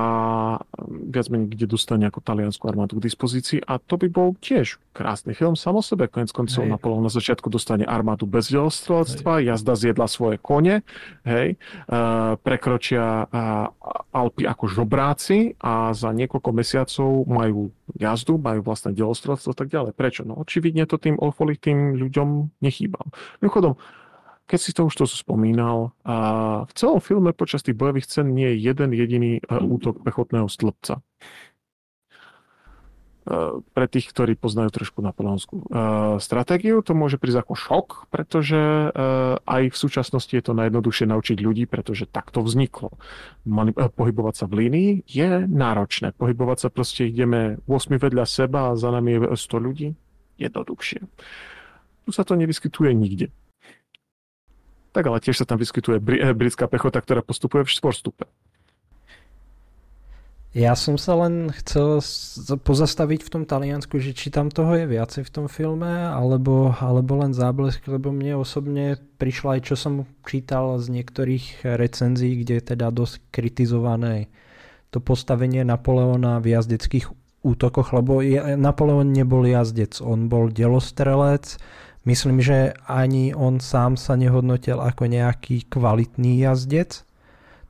viac 0.86 1.28
menej 1.34 1.58
kde 1.58 1.66
dostane 1.66 2.06
ako 2.06 2.22
taliansku 2.22 2.62
armádu 2.70 3.02
k 3.02 3.10
dispozícii 3.10 3.66
a 3.66 3.82
to 3.82 3.98
by 3.98 4.08
bol 4.14 4.38
tiež 4.38 4.78
krásny 4.94 5.34
film 5.34 5.58
samo 5.58 5.82
sebe. 5.82 6.06
Konec 6.06 6.30
koncov 6.30 6.70
Napoleon 6.70 7.02
na 7.02 7.10
začiatku 7.10 7.50
dostane 7.50 7.82
armádu 7.82 8.30
bez 8.30 8.54
delostrelectva, 8.54 9.42
jazda 9.42 9.74
zjedla 9.74 10.06
svoje 10.06 10.38
kone, 10.38 10.86
hej, 11.26 11.58
uh, 11.90 12.38
prekročia 12.46 13.26
uh, 13.26 13.74
Alpy 14.14 14.46
ako 14.46 14.70
žobráci 14.70 15.58
a 15.58 15.96
za 15.98 16.14
niekoľko 16.14 16.52
mesiacov 16.54 17.10
majú 17.26 17.74
jazdu, 17.98 18.38
majú 18.38 18.62
vlastné 18.62 18.94
delostrelectvo 18.94 19.50
a 19.50 19.58
tak 19.58 19.68
ďalej. 19.74 19.92
Prečo? 19.98 20.22
No 20.28 20.38
očividne 20.38 20.86
to 20.86 21.02
tým 21.02 21.18
tým 21.58 21.98
ľuďom 21.98 22.54
nechýba. 22.62 23.02
Mimochodom, 23.42 23.82
keď 24.52 24.60
si 24.60 24.76
to 24.76 24.84
už 24.92 24.96
to 25.00 25.06
spomínal, 25.08 25.96
a 26.04 26.16
v 26.68 26.72
celom 26.76 27.00
filme 27.00 27.32
počas 27.32 27.64
tých 27.64 27.80
bojových 27.80 28.04
scén 28.04 28.36
nie 28.36 28.52
je 28.52 28.68
jeden 28.68 28.92
jediný 28.92 29.40
e, 29.40 29.44
útok 29.48 30.04
pechotného 30.04 30.52
stĺpca. 30.52 31.00
E, 31.00 31.04
pre 33.64 33.86
tých, 33.88 34.12
ktorí 34.12 34.36
poznajú 34.36 34.76
trošku 34.76 35.00
napoleonskú 35.00 35.56
e, 35.56 35.66
stratégiu, 36.20 36.84
to 36.84 36.92
môže 36.92 37.16
prísť 37.16 37.48
ako 37.48 37.54
šok, 37.56 37.88
pretože 38.12 38.60
aj 39.48 39.72
v 39.72 39.78
súčasnosti 39.80 40.36
je 40.36 40.44
to 40.44 40.52
najjednoduchšie 40.52 41.08
naučiť 41.08 41.38
ľudí, 41.40 41.64
pretože 41.72 42.04
takto 42.12 42.44
vzniklo. 42.44 42.92
pohybovať 43.96 44.36
sa 44.36 44.46
v 44.52 44.68
línii 44.68 45.08
je 45.08 45.48
náročné. 45.48 46.12
Pohybovať 46.20 46.68
sa 46.68 46.70
proste 46.76 47.08
ideme 47.08 47.56
8 47.72 47.96
vedľa 47.96 48.28
seba 48.28 48.76
a 48.76 48.76
za 48.76 48.92
nami 48.92 49.16
je 49.16 49.20
100 49.32 49.64
ľudí. 49.64 49.96
Jednoduchšie. 50.44 51.00
Tu 52.04 52.10
sa 52.12 52.28
to 52.28 52.36
nevyskytuje 52.36 52.92
nikde. 52.92 53.32
Tak 54.92 55.08
ale 55.08 55.24
tiež 55.24 55.44
sa 55.44 55.46
tam 55.48 55.60
vyskytuje 55.60 55.98
eh, 56.00 56.36
britská 56.36 56.68
pechota, 56.68 57.00
ktorá 57.00 57.24
postupuje 57.24 57.64
v 57.64 57.74
štvorstupe. 57.74 58.28
Ja 60.52 60.76
som 60.76 61.00
sa 61.00 61.16
len 61.16 61.48
chcel 61.64 62.04
pozastaviť 62.60 63.24
v 63.24 63.32
tom 63.32 63.44
Taliansku, 63.48 64.04
že 64.04 64.12
či 64.12 64.28
tam 64.28 64.52
toho 64.52 64.76
je 64.76 64.84
viacej 64.84 65.24
v 65.24 65.32
tom 65.32 65.48
filme, 65.48 65.88
alebo, 65.88 66.76
alebo 66.76 67.24
len 67.24 67.32
záblesk, 67.32 67.88
lebo 67.88 68.12
mne 68.12 68.36
osobne 68.36 69.00
prišlo 69.16 69.56
aj 69.56 69.72
čo 69.72 69.80
som 69.80 70.04
čítal 70.28 70.76
z 70.76 70.92
niektorých 70.92 71.64
recenzií, 71.64 72.44
kde 72.44 72.60
je 72.60 72.64
teda 72.76 72.92
dosť 72.92 73.24
kritizované 73.32 74.28
to 74.92 75.00
postavenie 75.00 75.64
Napoleona 75.64 76.44
v 76.44 76.52
jazdeckých 76.60 77.08
útokoch, 77.48 77.96
lebo 77.96 78.20
Napoleon 78.60 79.08
nebol 79.08 79.48
jazdec, 79.48 80.04
on 80.04 80.28
bol 80.28 80.52
delostrelec, 80.52 81.58
Myslím, 82.02 82.42
že 82.42 82.74
ani 82.90 83.30
on 83.38 83.62
sám 83.62 83.94
sa 83.94 84.18
nehodnotil 84.18 84.82
ako 84.82 85.06
nejaký 85.06 85.70
kvalitný 85.70 86.42
jazdec. 86.42 87.06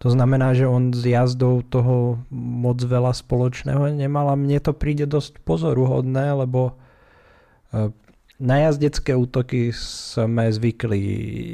To 0.02 0.08
znamená, 0.10 0.58
že 0.58 0.66
on 0.66 0.96
s 0.96 1.04
jazdou 1.04 1.62
toho 1.62 2.24
moc 2.34 2.80
veľa 2.82 3.14
spoločného 3.14 3.92
nemal 3.94 4.32
a 4.32 4.40
mne 4.40 4.58
to 4.64 4.74
príde 4.74 5.06
dosť 5.06 5.44
pozoruhodné, 5.46 6.34
lebo 6.42 6.74
e, 7.70 7.94
na 8.42 8.66
jazdecké 8.66 9.14
útoky 9.14 9.70
sme 9.78 10.50
zvykli. 10.50 11.00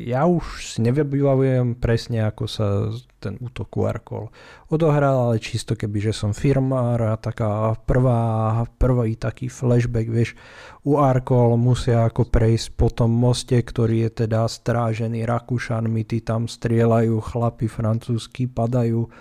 Ja 0.07 0.23
už 0.23 0.71
si 0.71 0.79
nevybavujem 0.79 1.75
presne, 1.75 2.23
ako 2.23 2.43
sa 2.47 2.95
ten 3.19 3.35
útok 3.43 3.83
Arcol 3.83 4.31
odohral, 4.71 5.27
ale 5.29 5.43
čisto 5.43 5.75
keby, 5.75 6.09
že 6.09 6.13
som 6.15 6.31
firmár 6.31 7.03
a 7.03 7.19
taká 7.19 7.75
prvá, 7.83 8.63
prvý 8.79 9.19
taký 9.19 9.51
flashback, 9.51 10.07
vieš, 10.07 10.39
u 10.87 10.95
Arkol 10.95 11.59
musia 11.59 12.07
ako 12.07 12.31
prejsť 12.31 12.67
po 12.79 12.87
tom 12.87 13.11
moste, 13.11 13.59
ktorý 13.59 14.07
je 14.07 14.23
teda 14.23 14.47
strážený 14.47 15.27
Rakúšanmi, 15.27 16.07
tí 16.07 16.23
tam 16.23 16.47
strieľajú, 16.47 17.19
chlapi 17.19 17.67
francúzsky 17.67 18.47
padajú. 18.47 19.11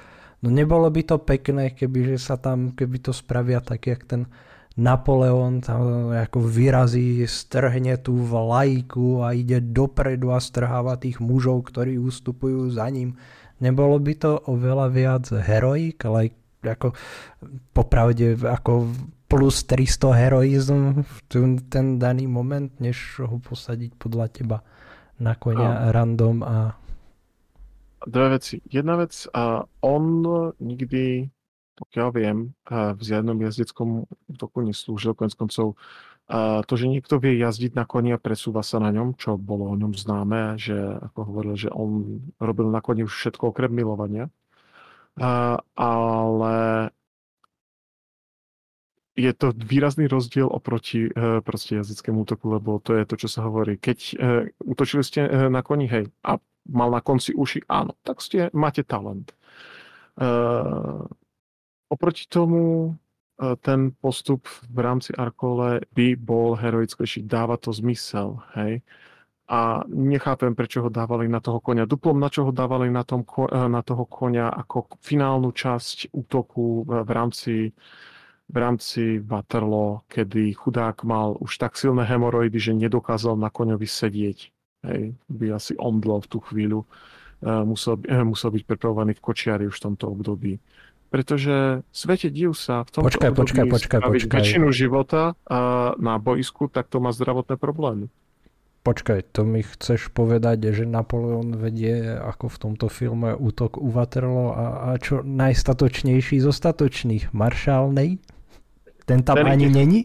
No 0.44 0.48
nebolo 0.52 0.86
by 0.86 1.02
to 1.02 1.16
pekné, 1.18 1.74
keby 1.74 2.14
že 2.14 2.18
sa 2.22 2.38
tam, 2.38 2.70
keby 2.70 3.02
to 3.02 3.10
spravia 3.10 3.58
tak, 3.58 3.90
jak 3.90 4.06
ten 4.06 4.30
Napoleon 4.76 5.64
tam 5.64 6.12
ako 6.12 6.44
vyrazí, 6.44 7.24
strhne 7.24 7.96
tú 7.96 8.12
vlajku 8.12 9.24
a 9.24 9.32
ide 9.32 9.64
dopredu 9.64 10.36
a 10.36 10.40
strháva 10.40 11.00
tých 11.00 11.16
mužov, 11.16 11.72
ktorí 11.72 11.96
ustupujú 11.96 12.68
za 12.68 12.84
ním. 12.92 13.16
Nebolo 13.56 13.96
by 13.96 14.12
to 14.20 14.36
oveľa 14.52 14.86
viac 14.92 15.24
heroik, 15.32 16.04
ale 16.04 16.36
ako 16.60 16.92
popravde 17.72 18.36
ako 18.36 18.92
plus 19.32 19.64
300 19.64 20.12
heroizm 20.12 21.02
v 21.02 21.16
ten 21.72 21.96
daný 21.96 22.28
moment, 22.28 22.68
než 22.76 23.24
ho 23.24 23.40
posadiť 23.40 23.96
podľa 23.96 24.26
teba 24.28 24.58
na 25.16 25.32
konia 25.40 25.88
a. 25.88 25.90
random 25.90 26.44
a 26.44 26.56
Dve 28.06 28.38
veci. 28.38 28.60
Jedna 28.70 29.00
vec, 29.00 29.26
a 29.34 29.66
on 29.82 30.22
nikdy 30.60 31.26
pokiaľ 31.76 32.08
viem, 32.16 32.38
v 32.68 33.00
žiadnom 33.00 33.36
jazdeckom 33.44 34.08
útoku 34.32 34.64
neslúžil. 34.64 35.12
Konec 35.12 35.36
koncov 35.36 35.76
to, 36.66 36.74
že 36.74 36.90
niekto 36.90 37.22
vie 37.22 37.38
jazdiť 37.38 37.78
na 37.78 37.86
koni 37.86 38.10
a 38.10 38.18
presúva 38.18 38.66
sa 38.66 38.82
na 38.82 38.90
ňom, 38.90 39.14
čo 39.14 39.38
bolo 39.38 39.70
o 39.70 39.78
ňom 39.78 39.94
známe, 39.94 40.58
že 40.58 40.74
ako 40.74 41.18
hovoril, 41.22 41.54
že 41.54 41.70
on 41.70 42.18
robil 42.42 42.66
na 42.66 42.82
koni 42.82 43.06
už 43.06 43.14
všetko 43.14 43.54
okrem 43.54 43.70
milovania. 43.70 44.26
Ale 45.78 46.54
je 49.16 49.32
to 49.32 49.56
výrazný 49.56 50.12
rozdiel 50.12 50.44
oproti 50.44 51.08
e, 51.08 51.40
proste 51.40 51.80
jazyckému 51.80 52.28
útoku, 52.28 52.52
lebo 52.52 52.76
to 52.84 52.92
je 52.92 53.08
to, 53.08 53.16
čo 53.16 53.28
sa 53.32 53.48
hovorí. 53.48 53.80
Keď 53.80 53.98
e, 54.12 54.14
útočili 54.60 55.00
ste 55.00 55.24
e, 55.24 55.48
na 55.48 55.64
koni, 55.64 55.88
hej, 55.88 56.12
a 56.20 56.36
mal 56.68 56.92
na 56.92 57.00
konci 57.00 57.32
uši, 57.32 57.64
áno, 57.64 57.96
tak 58.04 58.20
ste, 58.20 58.52
máte 58.52 58.84
talent. 58.84 59.32
Oproti 61.88 62.26
tomu 62.26 62.96
ten 63.36 63.92
postup 64.00 64.48
v 64.64 64.78
rámci 64.80 65.12
Arkole 65.12 65.84
by 65.92 66.16
bol 66.16 66.56
heroickejší. 66.56 67.28
Dáva 67.28 67.60
to 67.60 67.68
zmysel, 67.68 68.40
hej. 68.56 68.80
A 69.46 69.86
nechápem, 69.86 70.58
prečo 70.58 70.82
ho 70.82 70.90
dávali 70.90 71.30
na 71.30 71.38
toho 71.38 71.62
konia 71.62 71.86
duplom, 71.86 72.18
na 72.18 72.26
čo 72.26 72.48
ho 72.48 72.50
dávali 72.50 72.90
na, 72.90 73.06
tom, 73.06 73.22
na 73.52 73.78
toho 73.84 74.02
konia 74.08 74.50
ako 74.50 74.98
finálnu 74.98 75.54
časť 75.54 76.10
útoku 76.10 76.82
v 76.82 77.10
rámci, 77.12 77.70
v 78.50 78.56
rámci 78.56 79.22
Waterloo, 79.22 80.02
kedy 80.10 80.50
chudák 80.50 81.06
mal 81.06 81.38
už 81.38 81.62
tak 81.62 81.78
silné 81.78 82.02
hemoroidy, 82.02 82.58
že 82.58 82.74
nedokázal 82.74 83.38
na 83.38 83.46
koňovi 83.46 83.86
sedieť. 83.86 84.38
Hej, 84.82 85.14
by 85.30 85.46
asi 85.54 85.78
omdlel 85.78 86.26
v 86.26 86.30
tú 86.32 86.38
chvíľu. 86.42 86.82
Musel, 87.44 88.00
musel 88.26 88.50
byť 88.50 88.64
prepravovaný 88.64 89.14
v 89.14 89.22
kočiari 89.22 89.68
už 89.68 89.76
v 89.76 89.84
tomto 89.92 90.10
období 90.10 90.58
pretože 91.08 91.86
svete 91.94 92.28
div 92.28 92.52
sa 92.52 92.82
v 92.82 92.90
tomto 92.90 93.06
počkaj, 93.08 93.30
počkaj, 93.32 93.66
počkaj, 93.70 94.00
počkaj. 94.02 94.38
väčšinu 94.42 94.68
života 94.74 95.38
na 95.96 96.14
boisku, 96.18 96.66
tak 96.66 96.90
to 96.90 96.98
má 96.98 97.14
zdravotné 97.14 97.54
problémy. 97.56 98.10
Počkaj, 98.86 99.34
to 99.34 99.42
mi 99.42 99.66
chceš 99.66 100.14
povedať, 100.14 100.70
že 100.70 100.86
Napoleon 100.86 101.58
vedie 101.58 102.06
ako 102.06 102.46
v 102.46 102.56
tomto 102.62 102.86
filme 102.86 103.34
útok 103.34 103.82
u 103.82 103.90
Waterloo 103.90 104.54
a, 104.54 104.94
a 104.94 105.02
čo 105.02 105.26
najstatočnejší 105.26 106.38
z 106.38 106.46
ostatočných? 106.46 107.34
Maršálnej? 107.34 108.22
Ten 109.02 109.26
tam 109.26 109.42
ten 109.42 109.50
ani 109.50 109.66
ide, 109.66 109.74
není? 109.74 110.00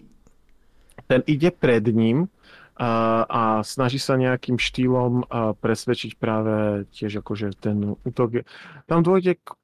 Ten 1.06 1.22
ide 1.30 1.54
pred 1.54 1.86
ním 1.94 2.26
a, 2.74 3.22
a 3.30 3.42
snaží 3.62 4.02
sa 4.02 4.18
nejakým 4.18 4.58
štýlom 4.58 5.30
presvedčiť 5.62 6.18
práve 6.18 6.90
tiež 6.90 7.22
akože 7.22 7.54
ten 7.62 7.94
útok. 8.02 8.42
Tam 8.90 9.06
dôjde 9.06 9.38
k 9.38 9.61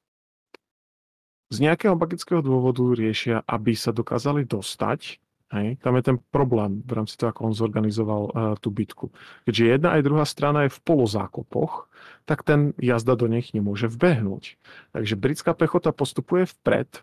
z 1.48 1.56
nejakého 1.64 1.96
magického 1.96 2.44
dôvodu 2.44 2.84
riešia, 2.92 3.40
aby 3.48 3.72
sa 3.72 3.92
dokázali 3.92 4.44
dostať. 4.44 5.20
Hej, 5.48 5.80
tam 5.80 5.96
je 5.96 6.04
ten 6.12 6.20
problém 6.28 6.84
v 6.84 6.92
rámci 6.92 7.16
toho, 7.16 7.32
ako 7.32 7.48
on 7.48 7.56
zorganizoval 7.56 8.22
uh, 8.28 8.32
tú 8.60 8.68
bitku. 8.68 9.08
Keďže 9.48 9.80
jedna 9.80 9.96
aj 9.96 10.04
druhá 10.04 10.28
strana 10.28 10.68
je 10.68 10.76
v 10.76 10.82
polozákopoch, 10.84 11.88
tak 12.28 12.44
ten 12.44 12.76
jazda 12.76 13.16
do 13.16 13.24
nich 13.32 13.56
nemôže 13.56 13.88
vbehnúť. 13.88 14.60
Takže 14.92 15.14
britská 15.16 15.56
pechota 15.56 15.88
postupuje 15.88 16.44
vpred, 16.44 17.00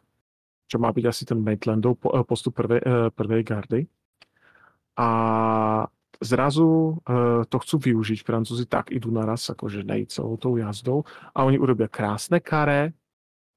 čo 0.69 0.77
má 0.77 0.93
byť 0.93 1.05
asi 1.09 1.25
ten 1.25 1.41
Maitlandov 1.41 1.97
eh, 2.05 2.21
postup 2.21 2.53
prvej, 2.53 2.81
uh, 2.85 3.09
prvej 3.09 3.41
gardy. 3.41 3.81
A 4.93 5.09
zrazu 6.21 7.01
uh, 7.01 7.49
to 7.49 7.57
chcú 7.65 7.75
využiť 7.81 8.21
Francúzi, 8.21 8.69
tak 8.69 8.93
idú 8.93 9.09
naraz 9.09 9.49
akože 9.49 9.81
nej 9.81 10.05
celou 10.05 10.37
tou 10.37 10.53
jazdou 10.61 11.01
a 11.33 11.49
oni 11.49 11.57
urobia 11.57 11.89
krásne 11.89 12.37
karé, 12.37 12.93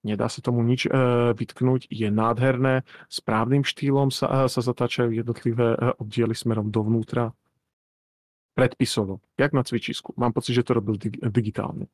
Nedá 0.08 0.32
sa 0.32 0.40
tomu 0.40 0.64
nič 0.64 0.88
e, 0.88 0.90
vytknúť, 1.36 1.92
je 1.92 2.08
nádherné, 2.08 2.88
správnym 3.12 3.60
štýlom 3.60 4.08
sa, 4.08 4.48
e, 4.48 4.48
sa 4.48 4.60
zatáčajú 4.64 5.12
jednotlivé 5.12 5.76
e, 5.76 5.78
oddiely 6.00 6.32
smerom 6.32 6.72
dovnútra, 6.72 7.36
predpisovo, 8.56 9.22
jak 9.38 9.54
na 9.54 9.62
cvičisku. 9.62 10.18
Mám 10.18 10.34
pocit, 10.34 10.56
že 10.56 10.66
to 10.66 10.74
robil 10.74 10.98
dig- 10.98 11.20
digitálne. 11.20 11.86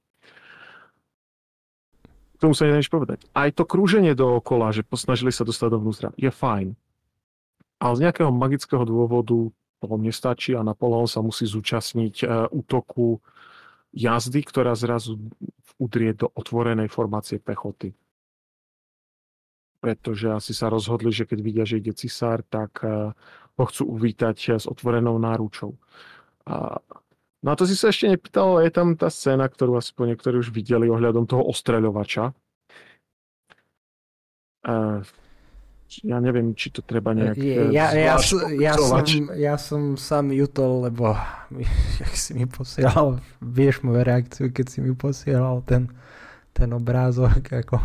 K 2.34 2.38
tomu 2.40 2.56
sa 2.56 2.64
nedá 2.64 2.80
nič 2.80 2.88
povedať. 2.88 3.26
Aj 3.36 3.52
to 3.52 3.68
krúženie 3.68 4.16
dookola, 4.16 4.72
že 4.72 4.80
posnažili 4.80 5.28
sa 5.28 5.44
dostať 5.44 5.68
dovnútra, 5.68 6.08
je 6.16 6.32
fajn. 6.32 6.72
Ale 7.82 7.92
z 7.98 8.02
nejakého 8.08 8.32
magického 8.32 8.86
dôvodu 8.88 9.52
to 9.84 9.86
nestačí 10.00 10.56
a 10.56 10.64
Napoleon 10.64 11.04
sa 11.04 11.20
musí 11.20 11.44
zúčastniť 11.44 12.24
e, 12.24 12.26
útoku 12.48 13.20
jazdy, 13.92 14.40
ktorá 14.40 14.72
zrazu 14.72 15.20
udrie 15.76 16.16
do 16.16 16.32
otvorenej 16.32 16.88
formácie 16.88 17.36
pechoty. 17.36 17.92
Pretože 19.84 20.32
asi 20.32 20.56
sa 20.56 20.72
rozhodli, 20.72 21.12
že 21.12 21.28
keď 21.28 21.38
vidia, 21.44 21.64
že 21.68 21.76
ide 21.76 21.92
cisár, 21.92 22.40
tak 22.48 22.80
eh, 22.80 23.12
ho 23.60 23.64
chcú 23.68 23.84
uvítať 23.92 24.36
eh, 24.48 24.56
s 24.56 24.64
otvorenou 24.64 25.20
náručou. 25.20 25.76
A, 26.48 26.80
no 27.44 27.48
a 27.52 27.54
to 27.56 27.68
si 27.68 27.76
sa 27.76 27.92
ešte 27.92 28.08
nepýtal, 28.08 28.64
je 28.64 28.72
tam 28.72 28.96
tá 28.96 29.12
scéna, 29.12 29.44
ktorú 29.44 29.76
asi 29.76 29.92
po 29.92 30.08
niektorí 30.08 30.40
už 30.40 30.56
videli 30.56 30.88
ohľadom 30.88 31.28
toho 31.28 31.44
ostreľovača. 31.52 32.32
Uh, 34.64 35.04
ja 36.02 36.16
neviem, 36.24 36.56
či 36.56 36.72
to 36.72 36.80
treba 36.80 37.12
nejak 37.12 37.36
ja, 37.68 37.92
ja, 37.92 38.16
ja, 38.56 38.74
som, 38.74 39.28
ja 39.36 39.54
som 39.60 40.00
sám 40.00 40.32
jutol, 40.32 40.88
lebo 40.88 41.12
jak 42.00 42.14
si 42.16 42.32
mi 42.32 42.48
posielal, 42.48 43.20
vieš 43.44 43.84
moju 43.84 44.00
reakciu, 44.00 44.48
keď 44.48 44.66
si 44.66 44.78
mi 44.80 44.96
posielal 44.96 45.60
ten, 45.68 45.92
ten 46.56 46.72
obrázok. 46.72 47.44
Ako... 47.62 47.76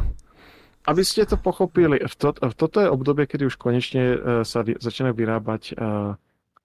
Aby 0.89 1.05
ste 1.05 1.21
to 1.29 1.37
pochopili, 1.37 2.01
v 2.01 2.15
to, 2.17 2.33
v 2.33 2.53
toto 2.57 2.81
je 2.81 2.89
obdobie, 2.89 3.29
kedy 3.29 3.45
už 3.45 3.61
konečne 3.61 4.03
uh, 4.09 4.17
sa 4.41 4.65
začínajú 4.65 5.13
vyrábať 5.13 5.77
uh, 5.77 6.17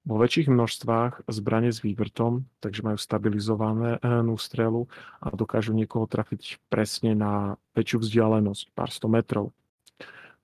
vo 0.09 0.17
väčších 0.17 0.49
množstvách 0.49 1.29
zbranie 1.29 1.69
s 1.69 1.85
vývrtom, 1.85 2.49
takže 2.65 2.81
majú 2.89 2.97
stabilizované 2.97 4.01
uh, 4.01 4.25
strelu 4.41 4.89
a 5.21 5.29
dokážu 5.29 5.77
niekoho 5.77 6.09
trafiť 6.09 6.57
presne 6.73 7.13
na 7.13 7.61
väčšiu 7.77 8.01
vzdialenosť, 8.01 8.73
pár 8.73 8.89
sto 8.89 9.13
metrov 9.13 9.53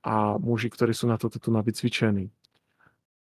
a 0.01 0.40
muži, 0.40 0.73
ktorí 0.73 0.97
sú 0.97 1.09
na 1.09 1.21
toto 1.21 1.37
tu 1.37 1.53
vycvičení. 1.53 2.33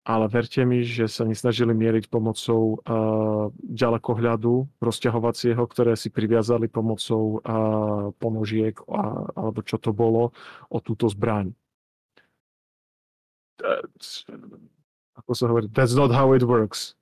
Ale 0.01 0.33
verte 0.33 0.65
mi, 0.65 0.81
že 0.81 1.13
sa 1.13 1.29
nesnažili 1.29 1.77
mieriť 1.77 2.09
pomocou 2.09 2.81
uh, 2.81 3.53
ďalekohľadu 3.61 4.81
rozťahovacieho, 4.81 5.61
ktoré 5.61 5.93
si 5.93 6.09
priviazali 6.09 6.73
pomocou 6.73 7.45
uh, 7.45 8.09
ponožiek 8.17 8.73
a, 8.89 9.29
alebo 9.37 9.61
čo 9.61 9.77
to 9.77 9.93
bolo 9.93 10.33
o 10.73 10.79
túto 10.81 11.05
zbraň. 11.13 11.53
That's, 13.61 14.25
ako 15.21 15.31
sa 15.37 15.45
hovorí, 15.53 15.69
that's 15.69 15.93
not 15.93 16.09
how 16.17 16.33
it 16.33 16.49
works. 16.49 16.97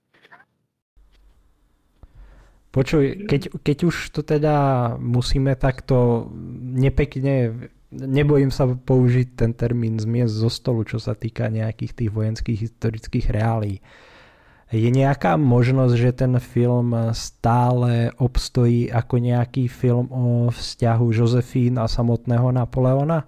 Počuj, 2.74 3.30
keď, 3.30 3.62
keď 3.62 3.78
už 3.88 3.96
to 4.12 4.20
teda 4.20 4.54
musíme 5.00 5.54
takto 5.54 6.28
nepekne 6.60 7.70
nebojím 7.92 8.52
sa 8.52 8.68
použiť 8.68 9.34
ten 9.34 9.52
termín 9.56 9.96
zmiesť 9.96 10.34
zo 10.34 10.50
stolu, 10.52 10.84
čo 10.84 11.00
sa 11.00 11.16
týka 11.16 11.48
nejakých 11.48 11.92
tých 12.04 12.10
vojenských 12.12 12.58
historických 12.68 13.26
reálí. 13.32 13.80
Je 14.68 14.92
nejaká 14.92 15.40
možnosť, 15.40 15.94
že 15.96 16.10
ten 16.12 16.36
film 16.44 16.92
stále 17.16 18.12
obstojí 18.20 18.92
ako 18.92 19.16
nejaký 19.16 19.64
film 19.64 20.12
o 20.12 20.52
vzťahu 20.52 21.06
Josefín 21.08 21.80
a 21.80 21.88
samotného 21.88 22.52
Napoleona? 22.52 23.24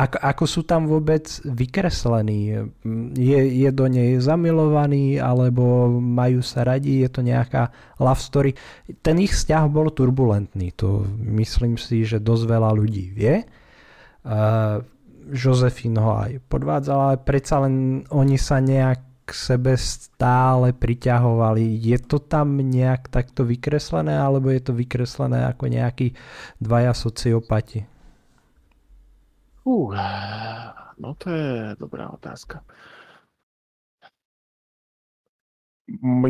Ako, 0.00 0.18
ako 0.18 0.44
sú 0.48 0.60
tam 0.66 0.90
vôbec 0.90 1.28
vykreslení? 1.46 2.66
Je, 3.14 3.40
je 3.62 3.70
do 3.70 3.86
nej 3.86 4.18
zamilovaný, 4.18 5.22
alebo 5.22 5.92
majú 6.00 6.42
sa 6.42 6.66
radi? 6.66 7.06
Je 7.06 7.08
to 7.12 7.22
nejaká 7.22 7.70
love 8.02 8.18
story? 8.18 8.56
Ten 9.04 9.22
ich 9.22 9.30
vzťah 9.30 9.70
bol 9.70 9.94
turbulentný, 9.94 10.74
to 10.74 11.06
myslím 11.22 11.78
si, 11.78 12.02
že 12.02 12.18
dosť 12.18 12.44
veľa 12.50 12.70
ľudí 12.74 13.14
vie. 13.14 13.46
Josefín 15.30 15.96
ho 15.96 16.12
aj 16.20 16.42
podvádzala, 16.50 17.02
ale 17.14 17.18
predsa 17.22 17.64
len 17.64 18.04
oni 18.10 18.36
sa 18.36 18.58
nejak 18.58 19.10
k 19.30 19.30
sebe 19.30 19.78
stále 19.78 20.74
priťahovali. 20.74 21.62
Je 21.78 21.98
to 22.02 22.18
tam 22.18 22.58
nejak 22.58 23.06
takto 23.14 23.46
vykreslené, 23.46 24.18
alebo 24.18 24.50
je 24.50 24.58
to 24.58 24.74
vykreslené 24.74 25.46
ako 25.46 25.70
nejakí 25.70 26.18
dvaja 26.58 26.90
sociopati? 26.90 27.86
Uh, 29.62 29.94
no 30.98 31.14
to 31.14 31.30
je 31.30 31.78
dobrá 31.78 32.10
otázka. 32.10 32.66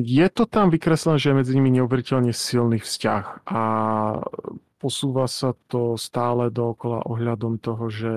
Je 0.01 0.27
to 0.33 0.49
tam 0.49 0.73
vykreslené, 0.73 1.21
že 1.21 1.31
je 1.31 1.39
medzi 1.39 1.53
nimi 1.53 1.69
neuveriteľne 1.77 2.33
silný 2.33 2.81
vzťah 2.81 3.45
a 3.45 3.63
posúva 4.81 5.29
sa 5.29 5.53
to 5.69 6.01
stále 6.01 6.49
dookola 6.49 7.05
ohľadom 7.05 7.61
toho, 7.61 7.93
že 7.93 8.13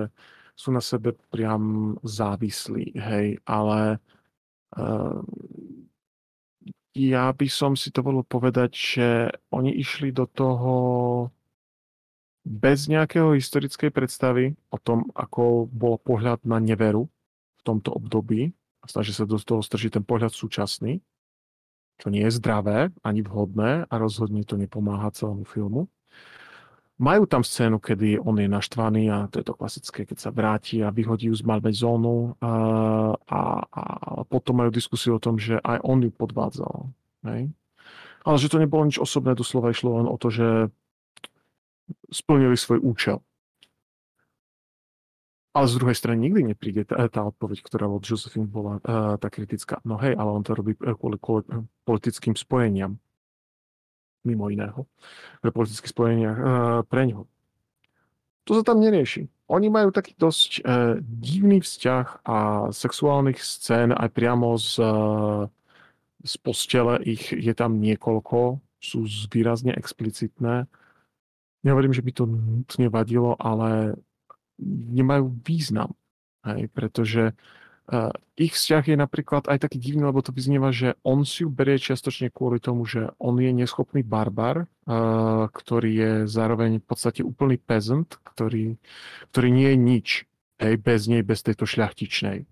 sú 0.56 0.72
na 0.72 0.80
sebe 0.80 1.12
priam 1.34 1.98
závislí, 2.00 2.96
hej, 2.96 3.44
ale 3.44 4.00
uh, 4.80 5.20
ja 6.96 7.34
by 7.34 7.48
som 7.52 7.76
si 7.76 7.92
dovolil 7.92 8.24
povedať, 8.24 8.72
že 8.72 9.08
oni 9.52 9.76
išli 9.76 10.16
do 10.16 10.30
toho 10.30 10.74
bez 12.44 12.88
nejakého 12.88 13.34
historickej 13.36 13.90
predstavy 13.90 14.54
o 14.72 14.78
tom, 14.78 15.10
ako 15.16 15.68
bol 15.68 16.00
pohľad 16.00 16.44
na 16.48 16.62
neveru 16.62 17.10
v 17.60 17.62
tomto 17.66 17.92
období. 17.92 18.54
A 18.84 18.86
snaží 18.92 19.16
sa 19.16 19.24
do 19.24 19.40
toho 19.40 19.64
stržiť 19.64 20.00
ten 20.00 20.04
pohľad 20.04 20.36
súčasný, 20.36 21.00
čo 21.98 22.08
nie 22.10 22.26
je 22.26 22.36
zdravé 22.36 22.90
ani 23.06 23.22
vhodné 23.22 23.86
a 23.90 23.94
rozhodne 23.96 24.44
to 24.44 24.58
nepomáha 24.58 25.14
celému 25.14 25.46
filmu. 25.46 25.88
Majú 27.02 27.26
tam 27.26 27.42
scénu, 27.42 27.82
kedy 27.82 28.22
on 28.22 28.38
je 28.38 28.46
naštvaný 28.46 29.10
a 29.10 29.26
to 29.26 29.42
je 29.42 29.46
to 29.50 29.58
klasické, 29.58 30.06
keď 30.06 30.18
sa 30.22 30.30
vráti 30.30 30.86
a 30.86 30.94
vyhodí 30.94 31.28
ju 31.28 31.36
z 31.36 31.42
malbezónu 31.42 32.38
a, 32.38 32.54
a, 33.18 33.40
a 33.66 33.82
potom 34.30 34.62
majú 34.62 34.70
diskusiu 34.70 35.18
o 35.18 35.24
tom, 35.24 35.42
že 35.42 35.58
aj 35.58 35.82
on 35.82 36.06
ju 36.06 36.14
podvádzal. 36.14 36.94
Hej? 37.26 37.50
Ale 38.24 38.38
že 38.40 38.48
to 38.48 38.62
nebolo 38.62 38.86
nič 38.88 39.02
osobné, 39.02 39.34
doslova 39.34 39.74
išlo 39.74 40.00
len 40.00 40.08
o 40.08 40.16
to, 40.22 40.30
že 40.30 40.48
splnili 42.14 42.56
svoj 42.56 42.80
účel. 42.80 43.20
Ale 45.54 45.70
z 45.70 45.78
druhej 45.78 45.94
strany 45.94 46.18
nikdy 46.18 46.50
nepríde 46.50 46.90
tá, 46.90 47.06
tá 47.14 47.30
odpoveď, 47.30 47.62
ktorá 47.62 47.86
od 47.86 48.02
Josephine 48.02 48.50
bola 48.50 48.82
uh, 48.82 49.22
tá 49.22 49.30
kritická. 49.30 49.78
No 49.86 50.02
hej, 50.02 50.18
ale 50.18 50.30
on 50.34 50.42
to 50.42 50.58
robí 50.58 50.74
kvôli, 50.74 51.22
kvôli 51.22 51.46
politickým 51.86 52.34
spojeniam. 52.34 52.98
Mimo 54.26 54.50
iného. 54.50 54.90
Pre 55.46 55.54
politické 55.54 55.86
spojenia 55.86 56.32
uh, 56.34 56.82
pre 56.90 57.06
ňo. 57.06 57.30
To 58.50 58.58
sa 58.58 58.64
tam 58.66 58.82
nerieši. 58.82 59.30
Oni 59.54 59.70
majú 59.70 59.94
taký 59.94 60.18
dosť 60.18 60.66
uh, 60.66 60.98
divný 61.00 61.62
vzťah 61.62 62.26
a 62.26 62.38
sexuálnych 62.74 63.38
scén 63.38 63.94
aj 63.94 64.10
priamo 64.10 64.58
z, 64.58 64.82
uh, 64.82 65.46
z 66.26 66.34
postele 66.42 66.98
ich 67.06 67.30
je 67.30 67.54
tam 67.54 67.78
niekoľko, 67.78 68.58
sú 68.82 69.06
výrazne 69.30 69.78
explicitné. 69.78 70.66
Nehovorím, 71.62 71.94
že 71.94 72.02
by 72.02 72.12
to 72.12 72.26
nutne 72.26 72.88
vadilo, 72.90 73.38
ale 73.38 74.02
nemajú 74.62 75.34
význam. 75.42 75.96
Hej, 76.44 76.68
pretože 76.76 77.24
uh, 77.32 78.12
ich 78.36 78.52
vzťah 78.52 78.84
je 78.84 78.98
napríklad 79.00 79.48
aj 79.48 79.64
taký 79.64 79.80
divný, 79.80 80.04
lebo 80.04 80.20
to 80.20 80.36
vyznieva, 80.36 80.76
že 80.76 81.00
on 81.08 81.24
si 81.24 81.48
ju 81.48 81.50
berie 81.50 81.80
čiastočne 81.80 82.28
kvôli 82.36 82.60
tomu, 82.60 82.84
že 82.84 83.16
on 83.16 83.40
je 83.40 83.48
neschopný 83.56 84.04
barbar, 84.04 84.68
uh, 84.68 85.48
ktorý 85.48 85.92
je 85.96 86.12
zároveň 86.28 86.84
v 86.84 86.86
podstate 86.86 87.22
úplný 87.24 87.56
peasant, 87.56 88.20
ktorý, 88.28 88.76
ktorý 89.32 89.50
nie 89.56 89.70
je 89.72 89.78
nič 89.80 90.08
hej, 90.60 90.76
bez 90.80 91.08
nej, 91.08 91.24
bez 91.24 91.40
tejto 91.44 91.64
šľachtičnej. 91.64 92.44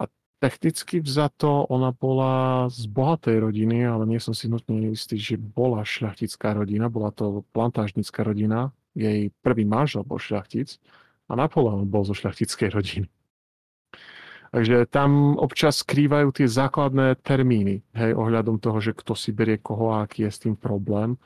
A 0.00 0.02
technicky 0.44 1.00
vzato 1.00 1.68
ona 1.72 1.92
bola 1.92 2.66
z 2.68 2.84
bohatej 2.84 3.40
rodiny, 3.40 3.84
ale 3.88 4.04
nie 4.04 4.20
som 4.20 4.36
si 4.36 4.48
nutne 4.52 4.92
istý, 4.92 5.16
že 5.16 5.40
bola 5.40 5.84
šľachtická 5.88 6.52
rodina, 6.52 6.92
bola 6.92 7.12
to 7.16 7.48
plantážnická 7.56 8.24
rodina, 8.24 8.76
jej 8.94 9.30
prvý 9.42 9.66
manžel 9.66 10.06
bol 10.06 10.22
šľachtic 10.22 10.78
a 11.28 11.32
Napoleon 11.34 11.84
bol 11.86 12.06
zo 12.06 12.14
šľachtickej 12.14 12.68
rodiny. 12.70 13.06
Takže 14.54 14.86
tam 14.86 15.34
občas 15.34 15.82
skrývajú 15.82 16.30
tie 16.30 16.46
základné 16.46 17.18
termíny, 17.26 17.82
hej, 17.90 18.14
ohľadom 18.14 18.62
toho, 18.62 18.78
že 18.78 18.94
kto 18.94 19.18
si 19.18 19.34
berie 19.34 19.58
koho 19.58 19.90
a 19.90 20.06
aký 20.06 20.30
je 20.30 20.30
s 20.30 20.42
tým 20.46 20.54
problém. 20.54 21.18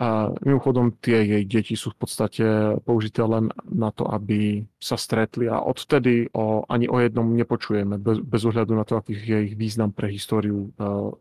A 0.00 0.32
mimochodom 0.42 0.96
tie 0.96 1.22
jej 1.22 1.44
deti 1.44 1.76
sú 1.76 1.92
v 1.92 2.00
podstate 2.00 2.44
použité 2.82 3.20
len 3.20 3.52
na 3.68 3.92
to, 3.92 4.08
aby 4.08 4.64
sa 4.80 4.96
stretli 4.96 5.44
a 5.44 5.60
odtedy 5.60 6.32
o, 6.32 6.64
ani 6.66 6.88
o 6.88 6.98
jednom 6.98 7.28
nepočujeme, 7.36 8.00
bez, 8.00 8.24
bez 8.24 8.42
ohľadu 8.48 8.72
na 8.74 8.88
to, 8.88 8.96
aký 8.96 9.12
je 9.12 9.38
ich 9.52 9.54
význam 9.60 9.92
pre 9.92 10.08
históriu 10.08 10.72
uh, 10.80 11.12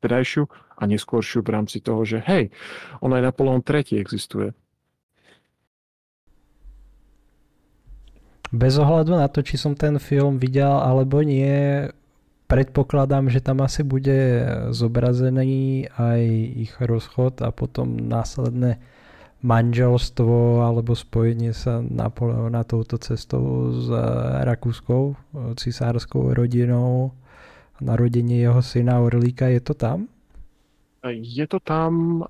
vtedajšiu 0.00 0.46
a 0.78 0.82
neskôršiu 0.86 1.42
v 1.42 1.50
rámci 1.50 1.82
toho, 1.82 2.06
že 2.06 2.22
hej, 2.22 2.54
on 3.02 3.10
aj 3.10 3.26
Napoleon 3.26 3.60
III 3.60 3.98
existuje. 3.98 4.54
Bez 8.52 8.76
ohľadu 8.76 9.16
na 9.16 9.32
to, 9.32 9.40
či 9.40 9.56
som 9.56 9.72
ten 9.72 9.96
film 9.96 10.36
videl 10.36 10.68
alebo 10.68 11.24
nie, 11.24 11.88
predpokladám, 12.52 13.32
že 13.32 13.40
tam 13.40 13.64
asi 13.64 13.80
bude 13.80 14.44
zobrazený 14.76 15.88
aj 15.96 16.20
ich 16.60 16.76
rozchod 16.76 17.40
a 17.40 17.48
potom 17.48 17.96
následné 17.96 18.76
manželstvo 19.40 20.60
alebo 20.68 20.92
spojenie 20.92 21.56
sa 21.56 21.80
Napoleona 21.80 22.62
touto 22.62 23.00
cestou 23.00 23.72
s 23.72 23.88
rakúskou 24.44 25.16
cisárskou 25.56 26.36
rodinou, 26.36 27.16
narodenie 27.80 28.38
jeho 28.38 28.60
syna 28.60 29.00
Orlíka, 29.00 29.48
je 29.48 29.64
to 29.64 29.74
tam? 29.74 30.12
Je 31.08 31.48
to 31.48 31.58
tam, 31.58 32.22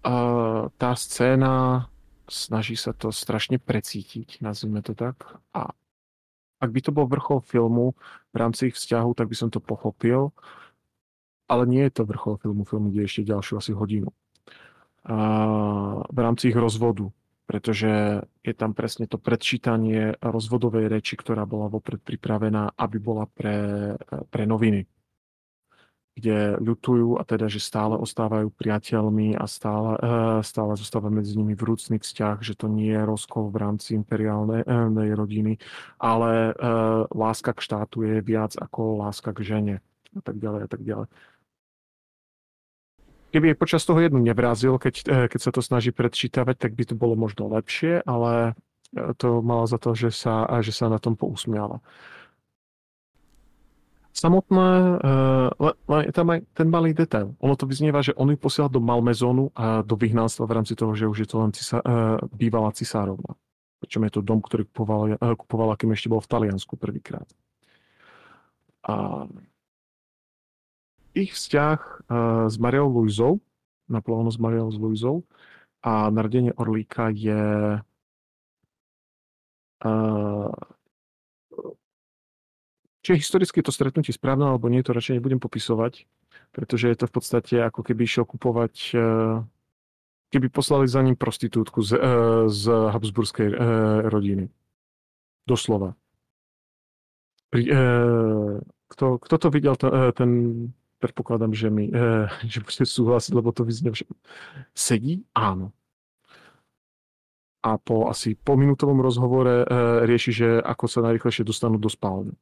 tá 0.78 0.90
scéna 0.96 1.84
snaží 2.30 2.78
sa 2.78 2.96
to 2.96 3.12
strašne 3.12 3.60
precítiť, 3.60 4.40
nazvime 4.40 4.80
to 4.80 4.96
tak, 4.96 5.18
a 5.52 5.74
ak 6.62 6.70
by 6.70 6.80
to 6.80 6.94
bol 6.94 7.10
vrchol 7.10 7.42
filmu 7.42 7.98
v 8.30 8.36
rámci 8.38 8.70
ich 8.70 8.78
vzťahu, 8.78 9.10
tak 9.18 9.26
by 9.26 9.34
som 9.34 9.50
to 9.50 9.58
pochopil. 9.58 10.30
Ale 11.50 11.66
nie 11.66 11.82
je 11.90 11.98
to 11.98 12.06
vrchol 12.06 12.38
filmu. 12.38 12.62
Film 12.62 12.94
ide 12.94 13.02
ešte 13.02 13.26
ďalšiu 13.26 13.58
asi 13.58 13.74
hodinu. 13.74 14.14
A 15.02 15.18
v 16.06 16.18
rámci 16.22 16.54
ich 16.54 16.56
rozvodu. 16.56 17.10
Pretože 17.50 18.22
je 18.46 18.54
tam 18.54 18.72
presne 18.72 19.10
to 19.10 19.18
predčítanie 19.18 20.14
rozvodovej 20.22 20.86
reči, 20.86 21.18
ktorá 21.18 21.42
bola 21.44 21.66
vopred 21.66 21.98
pripravená, 21.98 22.78
aby 22.78 22.96
bola 23.02 23.26
pre, 23.26 23.98
pre 24.30 24.46
noviny 24.46 24.86
kde 26.12 26.60
ľutujú 26.60 27.16
a 27.16 27.24
teda, 27.24 27.48
že 27.48 27.56
stále 27.56 27.96
ostávajú 27.96 28.52
priateľmi 28.52 29.32
a 29.32 29.48
stále, 29.48 29.96
eh, 29.96 30.40
stále 30.44 30.76
zostáva 30.76 31.08
medzi 31.08 31.32
nimi 31.40 31.56
vrúcný 31.56 31.96
vzťah, 31.96 32.44
že 32.44 32.52
to 32.52 32.68
nie 32.68 32.92
je 32.92 33.02
rozkol 33.02 33.48
v 33.48 33.56
rámci 33.56 33.96
imperiálnej 33.96 34.62
eh, 34.68 35.16
rodiny, 35.16 35.56
ale 35.96 36.52
eh, 36.52 36.54
láska 37.08 37.56
k 37.56 37.64
štátu 37.64 38.04
je 38.04 38.20
viac 38.20 38.52
ako 38.60 39.00
láska 39.00 39.32
k 39.32 39.40
žene 39.40 39.76
a 40.12 40.20
tak 40.20 40.36
ďalej 40.36 40.60
a 40.60 40.68
tak 40.68 40.82
ďalej. 40.84 41.08
Keby 43.32 43.56
počas 43.56 43.80
toho 43.88 43.96
jednu 43.96 44.20
nevrazil, 44.20 44.76
keď, 44.76 45.24
keď 45.32 45.40
sa 45.40 45.48
to 45.48 45.64
snaží 45.64 45.88
predčítavať, 45.88 46.68
tak 46.68 46.76
by 46.76 46.84
to 46.84 46.92
bolo 46.92 47.16
možno 47.16 47.48
lepšie, 47.48 48.04
ale 48.04 48.52
to 48.92 49.40
malo 49.40 49.64
za 49.64 49.80
to, 49.80 49.96
že 49.96 50.12
sa, 50.12 50.44
že 50.60 50.68
sa 50.68 50.92
na 50.92 51.00
tom 51.00 51.16
pousmiala 51.16 51.80
samotné, 54.12 55.00
je 56.04 56.12
tam 56.12 56.28
aj 56.30 56.40
ten 56.52 56.68
malý 56.68 56.92
detail. 56.92 57.32
Ono 57.40 57.56
to 57.56 57.64
vyznieva, 57.64 58.04
že 58.04 58.12
on 58.14 58.28
ju 58.30 58.36
posiela 58.36 58.68
do 58.68 58.78
Malmezónu 58.78 59.50
a 59.56 59.80
do 59.80 59.96
vyhnanstva 59.96 60.44
v 60.46 60.54
rámci 60.60 60.76
toho, 60.76 60.92
že 60.92 61.08
už 61.08 61.18
je 61.24 61.28
to 61.28 61.36
len 61.40 61.50
cisa, 61.56 61.80
uh, 61.80 62.20
bývalá 62.30 62.70
cisárovna. 62.76 63.34
Pričom 63.80 64.04
je 64.06 64.12
to 64.14 64.20
dom, 64.20 64.44
ktorý 64.44 64.68
kupoval, 64.68 65.00
uh, 65.16 65.34
kupovala, 65.34 65.74
kým 65.80 65.96
ešte 65.96 66.12
bol 66.12 66.20
v 66.20 66.30
Taliansku 66.30 66.76
prvýkrát. 66.76 67.26
A 68.86 69.26
ich 71.12 71.36
vzťah 71.36 72.08
s 72.48 72.56
Mariou 72.56 72.88
Luizou, 72.88 73.38
Napoleonu 73.84 74.32
s 74.32 74.40
Mariou 74.40 74.72
Luizou 74.72 75.28
a 75.84 76.08
narodenie 76.08 76.56
Orlíka 76.56 77.12
je 77.12 77.76
či 83.02 83.08
je 83.12 83.20
historicky 83.20 83.58
to 83.60 83.74
stretnutie 83.74 84.14
správne, 84.14 84.46
alebo 84.46 84.70
nie, 84.70 84.86
to 84.86 84.94
radšej 84.94 85.18
nebudem 85.18 85.42
popisovať, 85.42 86.06
pretože 86.54 86.86
je 86.86 86.96
to 86.96 87.10
v 87.10 87.12
podstate 87.12 87.54
ako 87.58 87.82
keby 87.82 88.06
išiel 88.06 88.22
kupovať, 88.22 88.74
eh, 88.94 89.42
keby 90.30 90.46
poslali 90.48 90.86
za 90.86 91.02
ním 91.02 91.18
prostitútku 91.18 91.82
z, 91.82 91.98
eh, 91.98 92.00
z 92.46 92.64
Habsburskej 92.70 93.48
eh, 93.50 93.58
rodiny. 94.06 94.46
Doslova. 95.42 95.98
Pri, 97.52 97.68
kto, 98.88 99.20
kto 99.20 99.36
to 99.36 99.48
videl, 99.52 99.76
ten 100.16 100.30
predpokladám, 101.04 101.52
že 101.52 101.68
mi 101.68 101.92
že 102.48 102.64
bude 102.64 102.86
súhlasiť, 102.88 103.32
lebo 103.36 103.52
to 103.52 103.68
vyznie, 103.68 103.92
že 103.92 104.08
sedí? 104.72 105.20
Áno. 105.36 105.74
A 107.60 107.76
po 107.76 108.08
asi 108.08 108.40
po 108.40 108.56
minútovom 108.56 109.04
rozhovore 109.04 109.68
rieši, 110.08 110.32
že 110.32 110.48
ako 110.64 110.84
sa 110.88 111.04
najrychlejšie 111.04 111.44
dostanú 111.44 111.76
do 111.76 111.92
spálne 111.92 112.32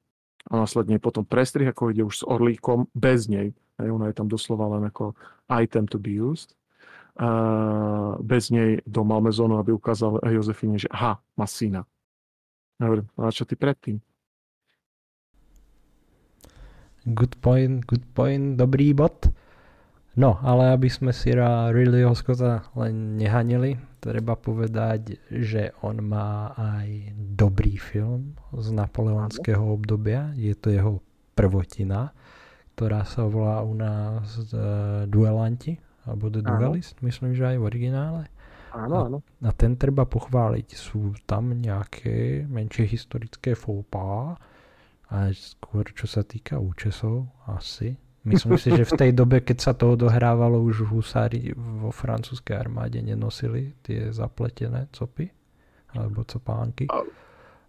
a 0.48 0.52
následne 0.56 0.96
potom 0.96 1.26
prestrih, 1.26 1.68
ako 1.68 1.92
ide 1.92 2.02
už 2.06 2.22
s 2.22 2.24
orlíkom, 2.24 2.88
bez 2.96 3.28
nej. 3.28 3.52
Hej, 3.76 3.88
ona 3.92 4.08
je 4.08 4.16
tam 4.16 4.28
doslova 4.28 4.78
len 4.78 4.88
ako 4.88 5.12
item 5.52 5.84
to 5.84 6.00
be 6.00 6.16
used. 6.16 6.56
Uh, 7.20 8.16
bez 8.24 8.48
nej 8.48 8.80
do 8.88 9.04
Malmezónu, 9.04 9.60
aby 9.60 9.76
ukázal 9.76 10.24
Jozefine, 10.24 10.80
že 10.80 10.88
aha, 10.88 11.20
má 11.36 11.44
syna. 11.44 11.84
No 12.80 13.04
a 13.20 13.28
čo 13.28 13.44
ty 13.44 13.60
predtým? 13.60 14.00
Good 17.04 17.40
point, 17.44 17.84
good 17.84 18.04
point, 18.16 18.56
dobrý 18.56 18.96
bod. 18.96 19.28
No, 20.20 20.36
ale 20.44 20.76
aby 20.76 20.92
sme 20.92 21.16
si 21.16 21.32
Ridleyho 21.32 22.12
Scotta 22.12 22.68
len 22.76 23.16
nehanili, 23.16 23.80
treba 24.04 24.36
povedať, 24.36 25.16
že 25.32 25.72
on 25.80 26.04
má 26.04 26.52
aj 26.60 27.16
dobrý 27.16 27.80
film 27.80 28.36
z 28.52 28.68
napoleonského 28.68 29.64
obdobia. 29.64 30.28
Je 30.36 30.52
to 30.52 30.68
jeho 30.68 31.00
prvotina, 31.32 32.12
ktorá 32.76 33.08
sa 33.08 33.24
volá 33.24 33.64
u 33.64 33.72
nás 33.72 34.52
uh, 34.52 35.08
Duelanti, 35.08 35.80
alebo 36.04 36.28
The 36.28 36.44
Duelist, 36.44 37.00
áno. 37.00 37.08
myslím, 37.08 37.32
že 37.32 37.56
aj 37.56 37.56
v 37.56 37.64
originále. 37.64 38.22
Áno, 38.76 38.96
áno. 39.08 39.18
A, 39.40 39.48
a 39.48 39.56
ten 39.56 39.72
treba 39.80 40.04
pochváliť. 40.04 40.68
Sú 40.76 41.16
tam 41.24 41.56
nejaké 41.56 42.44
menšie 42.44 42.84
historické 42.84 43.56
fópá, 43.56 44.36
a 45.10 45.32
skôr 45.32 45.90
čo 45.96 46.04
sa 46.04 46.22
týka 46.22 46.60
účesov 46.60 47.26
asi, 47.48 47.98
Myslím 48.20 48.60
si, 48.60 48.68
že 48.68 48.84
v 48.84 48.94
tej 49.00 49.10
dobe, 49.16 49.40
keď 49.40 49.58
sa 49.60 49.72
to 49.72 49.96
odohrávalo, 49.96 50.60
už 50.60 50.92
husári 50.92 51.56
vo 51.56 51.88
francúzskej 51.88 52.52
armáde 52.52 53.00
nenosili 53.00 53.72
tie 53.80 54.12
zapletené 54.12 54.92
copy 54.92 55.32
alebo 55.96 56.22
copánky. 56.28 56.84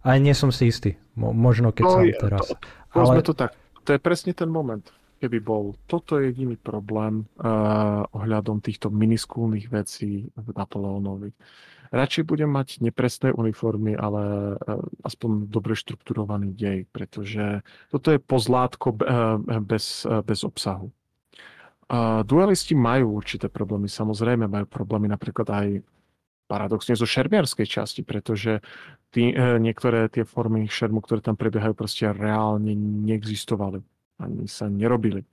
Aj 0.02 0.18
nie 0.20 0.36
som 0.36 0.52
si 0.52 0.68
istý. 0.68 0.98
Mo- 1.16 1.32
možno 1.32 1.72
keď 1.72 1.84
no, 1.84 1.92
sa 1.92 2.00
teraz. 2.20 2.44
To, 2.92 3.00
Ale... 3.00 3.24
to 3.24 3.32
tak. 3.32 3.56
To 3.82 3.96
je 3.96 4.00
presne 4.02 4.36
ten 4.36 4.46
moment. 4.46 4.84
keby 5.22 5.38
bol 5.38 5.78
toto 5.86 6.18
jediný 6.18 6.58
problém 6.58 7.22
uh, 7.38 8.02
ohľadom 8.10 8.58
týchto 8.58 8.90
miniskúlnych 8.90 9.70
vecí 9.70 10.26
v 10.34 10.46
Napoleónovi. 10.50 11.30
Radšej 11.92 12.24
budem 12.24 12.48
mať 12.48 12.80
nepresné 12.80 13.36
uniformy, 13.36 13.92
ale 13.92 14.56
uh, 14.56 14.80
aspoň 15.04 15.52
dobre 15.52 15.76
štrukturovaný 15.76 16.56
dej, 16.56 16.88
pretože 16.88 17.60
toto 17.92 18.08
je 18.10 18.18
pozlátko 18.18 18.96
uh, 18.96 19.36
bez, 19.60 20.08
uh, 20.08 20.24
bez 20.24 20.42
obsahu. 20.42 20.88
Duelisti 22.24 22.72
majú 22.72 23.20
určité 23.20 23.52
problémy, 23.52 23.84
samozrejme 23.84 24.48
majú 24.48 24.64
problémy 24.64 25.12
napríklad 25.12 25.44
aj 25.52 25.66
paradoxne 26.48 26.96
zo 26.96 27.04
šermiarskej 27.04 27.68
časti, 27.68 28.00
pretože 28.00 28.64
tí, 29.12 29.28
niektoré 29.36 30.08
tie 30.08 30.24
formy 30.24 30.64
šermu, 30.72 31.04
ktoré 31.04 31.20
tam 31.20 31.36
prebiehajú, 31.36 31.76
proste 31.76 32.08
reálne 32.08 32.72
neexistovali 32.72 33.84
ani 34.22 34.46
sa 34.46 34.70
nerobili. 34.70 35.26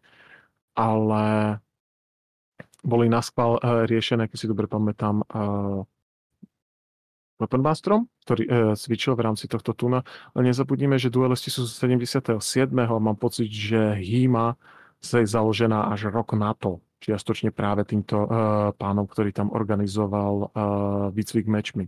Ale 0.74 1.56
boli 2.82 3.06
naskval 3.12 3.60
riešené, 3.86 4.32
keď 4.32 4.38
si 4.40 4.48
dobre 4.50 4.66
pamätám, 4.66 5.22
Weaponmasterom, 7.40 8.06
ktorý 8.28 8.44
uh, 8.46 8.52
cvičil 8.76 9.16
v 9.16 9.24
rámci 9.26 9.48
tohto 9.48 9.72
tuna. 9.72 10.04
Ale 10.36 10.52
nezabudnime, 10.52 11.00
že 11.00 11.08
duelisti 11.08 11.48
sú 11.48 11.64
z 11.64 11.74
77. 11.80 12.36
a 12.68 12.94
mám 13.00 13.16
pocit, 13.16 13.48
že 13.48 13.96
Hýma 13.96 14.60
sa 15.00 15.24
je 15.24 15.28
založená 15.32 15.88
až 15.90 16.12
rok 16.12 16.36
na 16.36 16.52
to, 16.52 16.84
čiastočne 17.00 17.56
práve 17.56 17.88
týmto 17.88 18.20
uh, 18.20 18.30
pánom, 18.76 19.08
ktorý 19.08 19.32
tam 19.32 19.56
organizoval 19.56 20.52
uh, 20.52 20.52
výcvik 21.16 21.48
mečmi. 21.48 21.88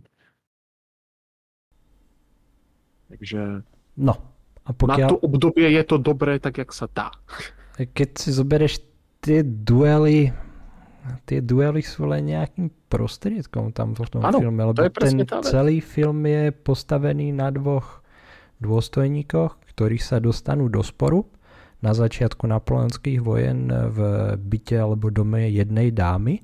Takže... 3.12 3.60
No, 4.00 4.16
a 4.64 4.70
pokiaľ... 4.72 4.96
Na 4.96 5.12
to 5.12 5.20
obdobie 5.20 5.68
je 5.68 5.84
to 5.84 6.00
dobré 6.00 6.40
tak, 6.40 6.62
jak 6.62 6.72
sa 6.72 6.88
dá. 6.88 7.12
Keď 7.76 8.08
si 8.16 8.30
zoberieš 8.32 8.80
tie 9.20 9.44
duely, 9.44 10.32
tie 11.26 11.42
duely 11.42 11.82
sú 11.82 12.06
len 12.06 12.30
nejakým 12.30 12.70
prostriedkom 12.86 13.74
tam 13.74 13.94
v 13.94 14.06
tom 14.06 14.22
ano, 14.22 14.38
filme, 14.38 14.62
lebo 14.62 14.78
ten 14.90 15.22
celý 15.42 15.82
film 15.82 16.22
je 16.26 16.54
postavený 16.54 17.34
na 17.34 17.50
dvoch 17.50 18.02
dôstojníkoch, 18.62 19.74
ktorí 19.74 19.98
sa 19.98 20.22
dostanú 20.22 20.70
do 20.70 20.80
sporu. 20.86 21.26
Na 21.82 21.90
začiatku 21.90 22.46
napoleonských 22.46 23.18
vojen 23.18 23.66
v 23.66 23.98
byte 24.38 24.78
alebo 24.78 25.10
dome 25.10 25.50
jednej 25.50 25.90
dámy. 25.90 26.38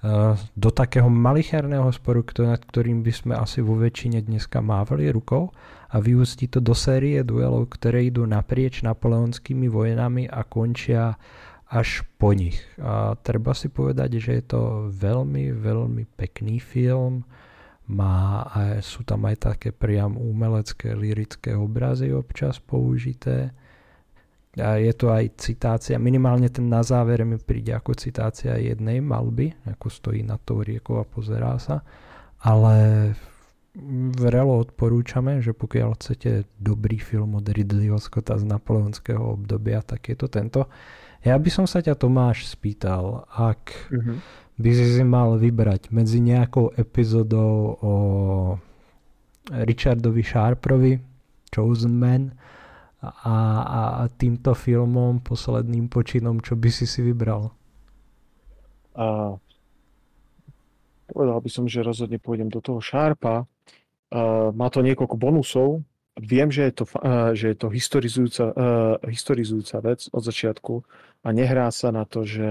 Eh, 0.00 0.32
do 0.56 0.72
takého 0.72 1.12
malicherného 1.12 1.92
sporu, 1.92 2.24
nad 2.40 2.64
ktorým 2.64 3.04
by 3.04 3.12
sme 3.12 3.34
asi 3.36 3.60
vo 3.60 3.76
väčšine 3.76 4.24
dneska 4.24 4.64
mávali 4.64 5.12
rukou 5.12 5.52
a 5.92 6.00
vyústi 6.00 6.48
to 6.48 6.56
do 6.64 6.72
série 6.72 7.20
duelov, 7.20 7.68
ktoré 7.76 8.08
idú 8.08 8.24
naprieč 8.24 8.80
napoleonskými 8.80 9.68
vojnami 9.68 10.24
a 10.24 10.40
končia 10.48 11.20
až 11.70 12.02
po 12.18 12.34
nich. 12.34 12.58
A 12.82 13.14
treba 13.22 13.54
si 13.54 13.70
povedať, 13.70 14.18
že 14.18 14.42
je 14.42 14.44
to 14.44 14.62
veľmi, 14.90 15.54
veľmi 15.54 16.02
pekný 16.18 16.58
film. 16.58 17.22
Má, 17.86 18.46
aj, 18.50 18.82
sú 18.82 19.06
tam 19.06 19.26
aj 19.26 19.54
také 19.54 19.70
priam 19.70 20.18
umelecké, 20.18 20.98
lirické 20.98 21.54
obrazy 21.54 22.10
občas 22.10 22.58
použité. 22.58 23.54
A 24.58 24.82
je 24.82 24.90
to 24.98 25.14
aj 25.14 25.38
citácia, 25.38 25.94
minimálne 25.94 26.50
ten 26.50 26.66
na 26.66 26.82
závere 26.82 27.22
mi 27.22 27.38
príde 27.38 27.70
ako 27.70 27.94
citácia 27.94 28.58
jednej 28.58 28.98
malby, 28.98 29.54
ako 29.62 29.86
stojí 29.86 30.26
na 30.26 30.42
tou 30.42 30.66
riekou 30.66 30.98
a 30.98 31.06
pozerá 31.06 31.54
sa. 31.62 31.86
Ale 32.42 33.14
vrelo 34.18 34.58
odporúčame, 34.58 35.38
že 35.38 35.54
pokiaľ 35.54 35.94
chcete 35.94 36.50
dobrý 36.58 36.98
film 36.98 37.38
od 37.38 37.46
Ridleyho 37.46 38.02
Scotta 38.02 38.34
z 38.34 38.42
napoleonského 38.42 39.22
obdobia, 39.22 39.86
tak 39.86 40.10
je 40.10 40.16
to 40.18 40.26
tento. 40.26 40.66
Ja 41.20 41.36
by 41.36 41.50
som 41.52 41.66
sa 41.68 41.84
ťa 41.84 41.96
Tomáš 42.00 42.48
spýtal, 42.48 43.28
ak 43.28 43.92
uh-huh. 43.92 44.16
by 44.56 44.70
si 44.72 44.86
si 44.96 45.04
mal 45.04 45.36
vybrať 45.36 45.92
medzi 45.92 46.16
nejakou 46.20 46.72
epizodou 46.74 47.76
o 47.80 47.94
Richardovi 49.52 50.24
Sharprovi, 50.24 50.96
Chosen 51.52 51.92
Man, 51.92 52.32
a, 53.00 53.36
a, 53.64 53.80
a 54.00 54.02
týmto 54.12 54.52
filmom, 54.52 55.24
posledným 55.24 55.88
počinom, 55.88 56.40
čo 56.40 56.56
by 56.56 56.68
si 56.68 56.84
si 56.84 57.00
vybral? 57.00 57.48
A, 58.96 59.36
povedal 61.08 61.38
by 61.40 61.50
som, 61.52 61.64
že 61.64 61.84
rozhodne 61.84 62.20
pôjdem 62.20 62.52
do 62.52 62.60
toho 62.60 62.80
Sharpa, 62.80 63.48
Uh, 64.10 64.50
má 64.58 64.66
to 64.74 64.82
niekoľko 64.82 65.14
bonusov. 65.14 65.86
Viem, 66.20 66.52
že 66.52 66.68
je 66.68 66.72
to, 66.76 66.84
uh, 67.00 67.32
že 67.32 67.52
je 67.52 67.56
to 67.56 67.72
historizujúca, 67.72 68.44
uh, 68.52 68.52
historizujúca 69.08 69.80
vec 69.80 70.04
od 70.12 70.20
začiatku 70.20 70.84
a 71.24 71.28
nehrá 71.32 71.72
sa 71.72 71.88
na 71.88 72.04
to, 72.04 72.28
že 72.28 72.44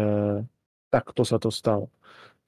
takto 0.89 1.21
sa 1.21 1.37
to 1.37 1.53
stalo. 1.53 1.93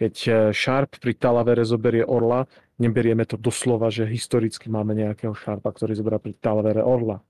Keď 0.02 0.14
Sharp 0.50 0.98
pri 0.98 1.14
Talavere 1.14 1.62
zoberie 1.62 2.02
Orla, 2.02 2.50
neberieme 2.82 3.22
to 3.30 3.38
doslova, 3.38 3.94
že 3.94 4.10
historicky 4.10 4.66
máme 4.66 4.98
nejakého 4.98 5.38
Sharpa, 5.38 5.70
ktorý 5.70 5.94
zoberá 5.94 6.18
pri 6.18 6.34
Talavere 6.42 6.82
Orla. 6.82 7.22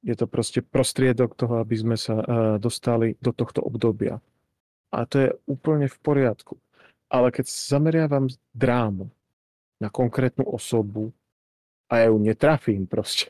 Je 0.00 0.16
to 0.16 0.24
proste 0.24 0.64
prostriedok 0.64 1.36
toho, 1.36 1.60
aby 1.60 1.76
sme 1.76 2.00
sa 2.00 2.16
dostali 2.56 3.12
do 3.20 3.36
tohto 3.36 3.60
obdobia. 3.60 4.24
A 4.88 5.04
to 5.04 5.16
je 5.20 5.28
úplne 5.44 5.84
v 5.84 5.98
poriadku. 6.00 6.56
Ale 7.12 7.28
keď 7.28 7.52
zameriavam 7.52 8.24
drámu, 8.56 9.12
na 9.82 9.90
konkrétnu 9.90 10.46
osobu 10.46 11.10
a 11.92 12.00
ja 12.00 12.06
ju 12.08 12.16
netrafím 12.16 12.88
proste. 12.88 13.28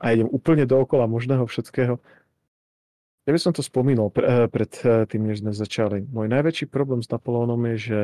A 0.00 0.16
idem 0.16 0.30
úplne 0.32 0.64
dookola 0.64 1.04
možného 1.04 1.44
všetkého. 1.44 2.00
Ja 3.28 3.30
by 3.36 3.40
som 3.44 3.52
to 3.52 3.60
spomínal 3.60 4.08
pre, 4.08 4.24
eh, 4.24 4.48
pred 4.48 4.72
eh, 4.80 5.04
tým, 5.04 5.28
než 5.28 5.44
sme 5.44 5.52
začali. 5.52 6.08
Môj 6.08 6.32
najväčší 6.32 6.72
problém 6.72 7.04
s 7.04 7.12
Napoleónom 7.12 7.60
je, 7.74 7.76
že 7.76 8.00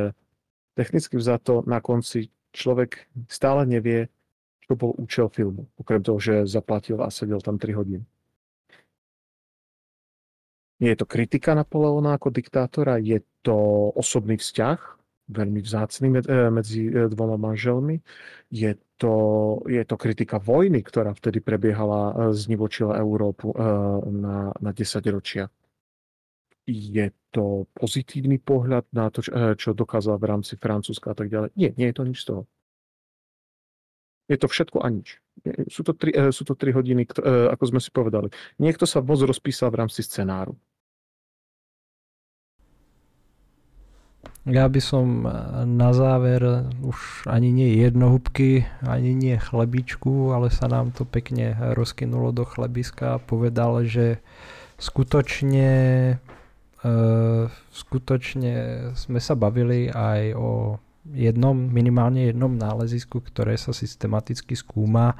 technicky 0.76 1.16
vzato 1.16 1.64
na 1.64 1.80
konci 1.80 2.28
človek 2.52 3.08
stále 3.32 3.64
nevie, 3.64 4.12
čo 4.68 4.76
bol 4.76 4.92
účel 5.00 5.32
filmu. 5.32 5.64
Okrem 5.80 6.04
toho, 6.04 6.20
že 6.20 6.44
zaplatil 6.44 7.00
a 7.00 7.08
sedel 7.08 7.40
tam 7.40 7.56
3 7.56 7.72
hodiny. 7.72 8.04
Nie 10.82 10.92
je 10.92 11.00
to 11.00 11.08
kritika 11.08 11.56
Napoleóna 11.56 12.20
ako 12.20 12.34
diktátora, 12.34 13.00
je 13.00 13.22
to 13.40 13.56
osobný 13.96 14.36
vzťah 14.36 15.03
veľmi 15.28 15.60
vzácný 15.64 16.06
eh, 16.20 16.50
medzi 16.52 16.88
eh, 16.88 17.08
dvoma 17.08 17.40
manželmi. 17.40 18.00
Je 18.52 18.76
to, 19.00 19.14
je 19.66 19.82
to 19.84 19.96
kritika 19.96 20.37
vojny, 20.38 20.84
ktorá 20.84 21.16
vtedy 21.16 21.40
prebiehala, 21.40 22.12
eh, 22.12 22.14
znivočila 22.37 23.00
Európu 23.00 23.56
na, 24.10 24.52
na 24.52 24.70
10 24.72 25.00
ročia. 25.08 25.48
Je 26.64 27.12
to 27.28 27.68
pozitívny 27.76 28.40
pohľad 28.40 28.88
na 28.88 29.12
to, 29.12 29.20
čo 29.52 29.76
dokázal 29.76 30.16
v 30.16 30.28
rámci 30.32 30.56
Francúzska 30.56 31.12
a 31.12 31.16
tak 31.16 31.28
ďalej. 31.28 31.52
Nie, 31.60 31.76
nie 31.76 31.92
je 31.92 31.96
to 32.00 32.04
nič 32.08 32.18
z 32.24 32.26
toho. 32.32 32.42
Je 34.32 34.40
to 34.40 34.48
všetko 34.48 34.80
a 34.80 34.88
nič. 34.88 35.20
Sú 35.68 35.84
to 35.84 35.92
tri, 35.92 36.16
sú 36.32 36.48
to 36.48 36.56
tri 36.56 36.72
hodiny, 36.72 37.04
ako 37.52 37.64
sme 37.68 37.80
si 37.84 37.92
povedali. 37.92 38.32
Niekto 38.56 38.88
sa 38.88 39.04
moc 39.04 39.20
rozpísal 39.20 39.68
v 39.76 39.84
rámci 39.84 40.00
scenáru. 40.00 40.56
Ja 44.44 44.68
by 44.68 44.80
som 44.80 45.24
eh, 45.24 45.33
na 45.64 45.96
záver 45.96 46.68
už 46.85 47.24
ani 47.24 47.48
nie 47.48 47.80
jednohubky, 47.80 48.68
ani 48.85 49.16
nie 49.16 49.40
chlebičku, 49.40 50.37
ale 50.37 50.52
sa 50.52 50.68
nám 50.68 50.92
to 50.92 51.09
pekne 51.09 51.57
rozkynulo 51.72 52.37
do 52.37 52.44
chlebiska 52.44 53.16
a 53.16 53.22
povedal, 53.22 53.88
že 53.88 54.20
skutočne 54.74 55.72
uh, 56.83 57.46
skutočne 57.72 58.54
sme 58.98 59.22
sa 59.22 59.38
bavili 59.38 59.87
aj 59.88 60.35
o 60.35 60.76
jednom, 61.14 61.54
minimálne 61.54 62.28
jednom 62.28 62.52
nálezisku, 62.52 63.22
ktoré 63.22 63.54
sa 63.54 63.70
systematicky 63.72 64.59
skúma 64.59 65.14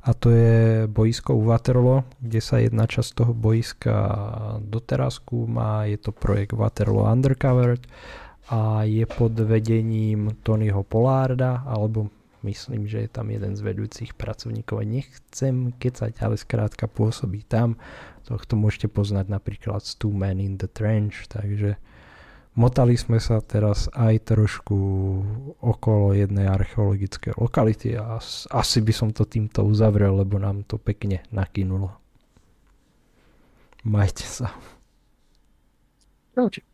a 0.00 0.10
to 0.16 0.32
je 0.32 0.86
boisko 0.88 1.36
u 1.36 1.48
Waterloo, 1.48 2.04
kde 2.20 2.40
sa 2.40 2.60
jedna 2.60 2.88
časť 2.88 3.10
toho 3.24 3.32
boiska 3.36 3.96
doteraz 4.64 5.20
skúma, 5.20 5.88
je 5.88 6.00
to 6.00 6.12
projekt 6.12 6.56
Waterloo 6.56 7.08
Undercovered 7.08 7.84
a 8.50 8.82
je 8.82 9.06
pod 9.06 9.30
vedením 9.38 10.34
Tonyho 10.42 10.82
Polárda, 10.82 11.62
alebo 11.70 12.10
myslím, 12.42 12.90
že 12.90 13.06
je 13.06 13.10
tam 13.10 13.30
jeden 13.30 13.54
z 13.54 13.62
vedúcich 13.62 14.18
pracovníkov. 14.18 14.82
Nechcem 14.82 15.70
kecať, 15.78 16.18
ale 16.18 16.34
skrátka 16.34 16.90
pôsobí 16.90 17.46
tam. 17.46 17.78
Tohto 18.26 18.58
môžete 18.58 18.90
poznať 18.90 19.30
napríklad 19.30 19.86
z 19.86 20.02
Two 20.02 20.10
Men 20.10 20.42
in 20.42 20.58
the 20.58 20.66
Trench, 20.66 21.30
takže 21.30 21.78
motali 22.58 22.98
sme 22.98 23.22
sa 23.22 23.38
teraz 23.38 23.86
aj 23.94 24.34
trošku 24.34 24.78
okolo 25.62 26.14
jednej 26.14 26.50
archeologickej 26.50 27.38
lokality 27.38 27.94
a 27.94 28.18
asi 28.50 28.78
by 28.82 28.92
som 28.94 29.14
to 29.14 29.26
týmto 29.26 29.62
uzavrel, 29.62 30.18
lebo 30.18 30.38
nám 30.42 30.66
to 30.66 30.78
pekne 30.78 31.22
nakynulo. 31.30 31.94
Majte 33.86 34.26
sa. 34.26 34.54
Čaute. 36.34 36.69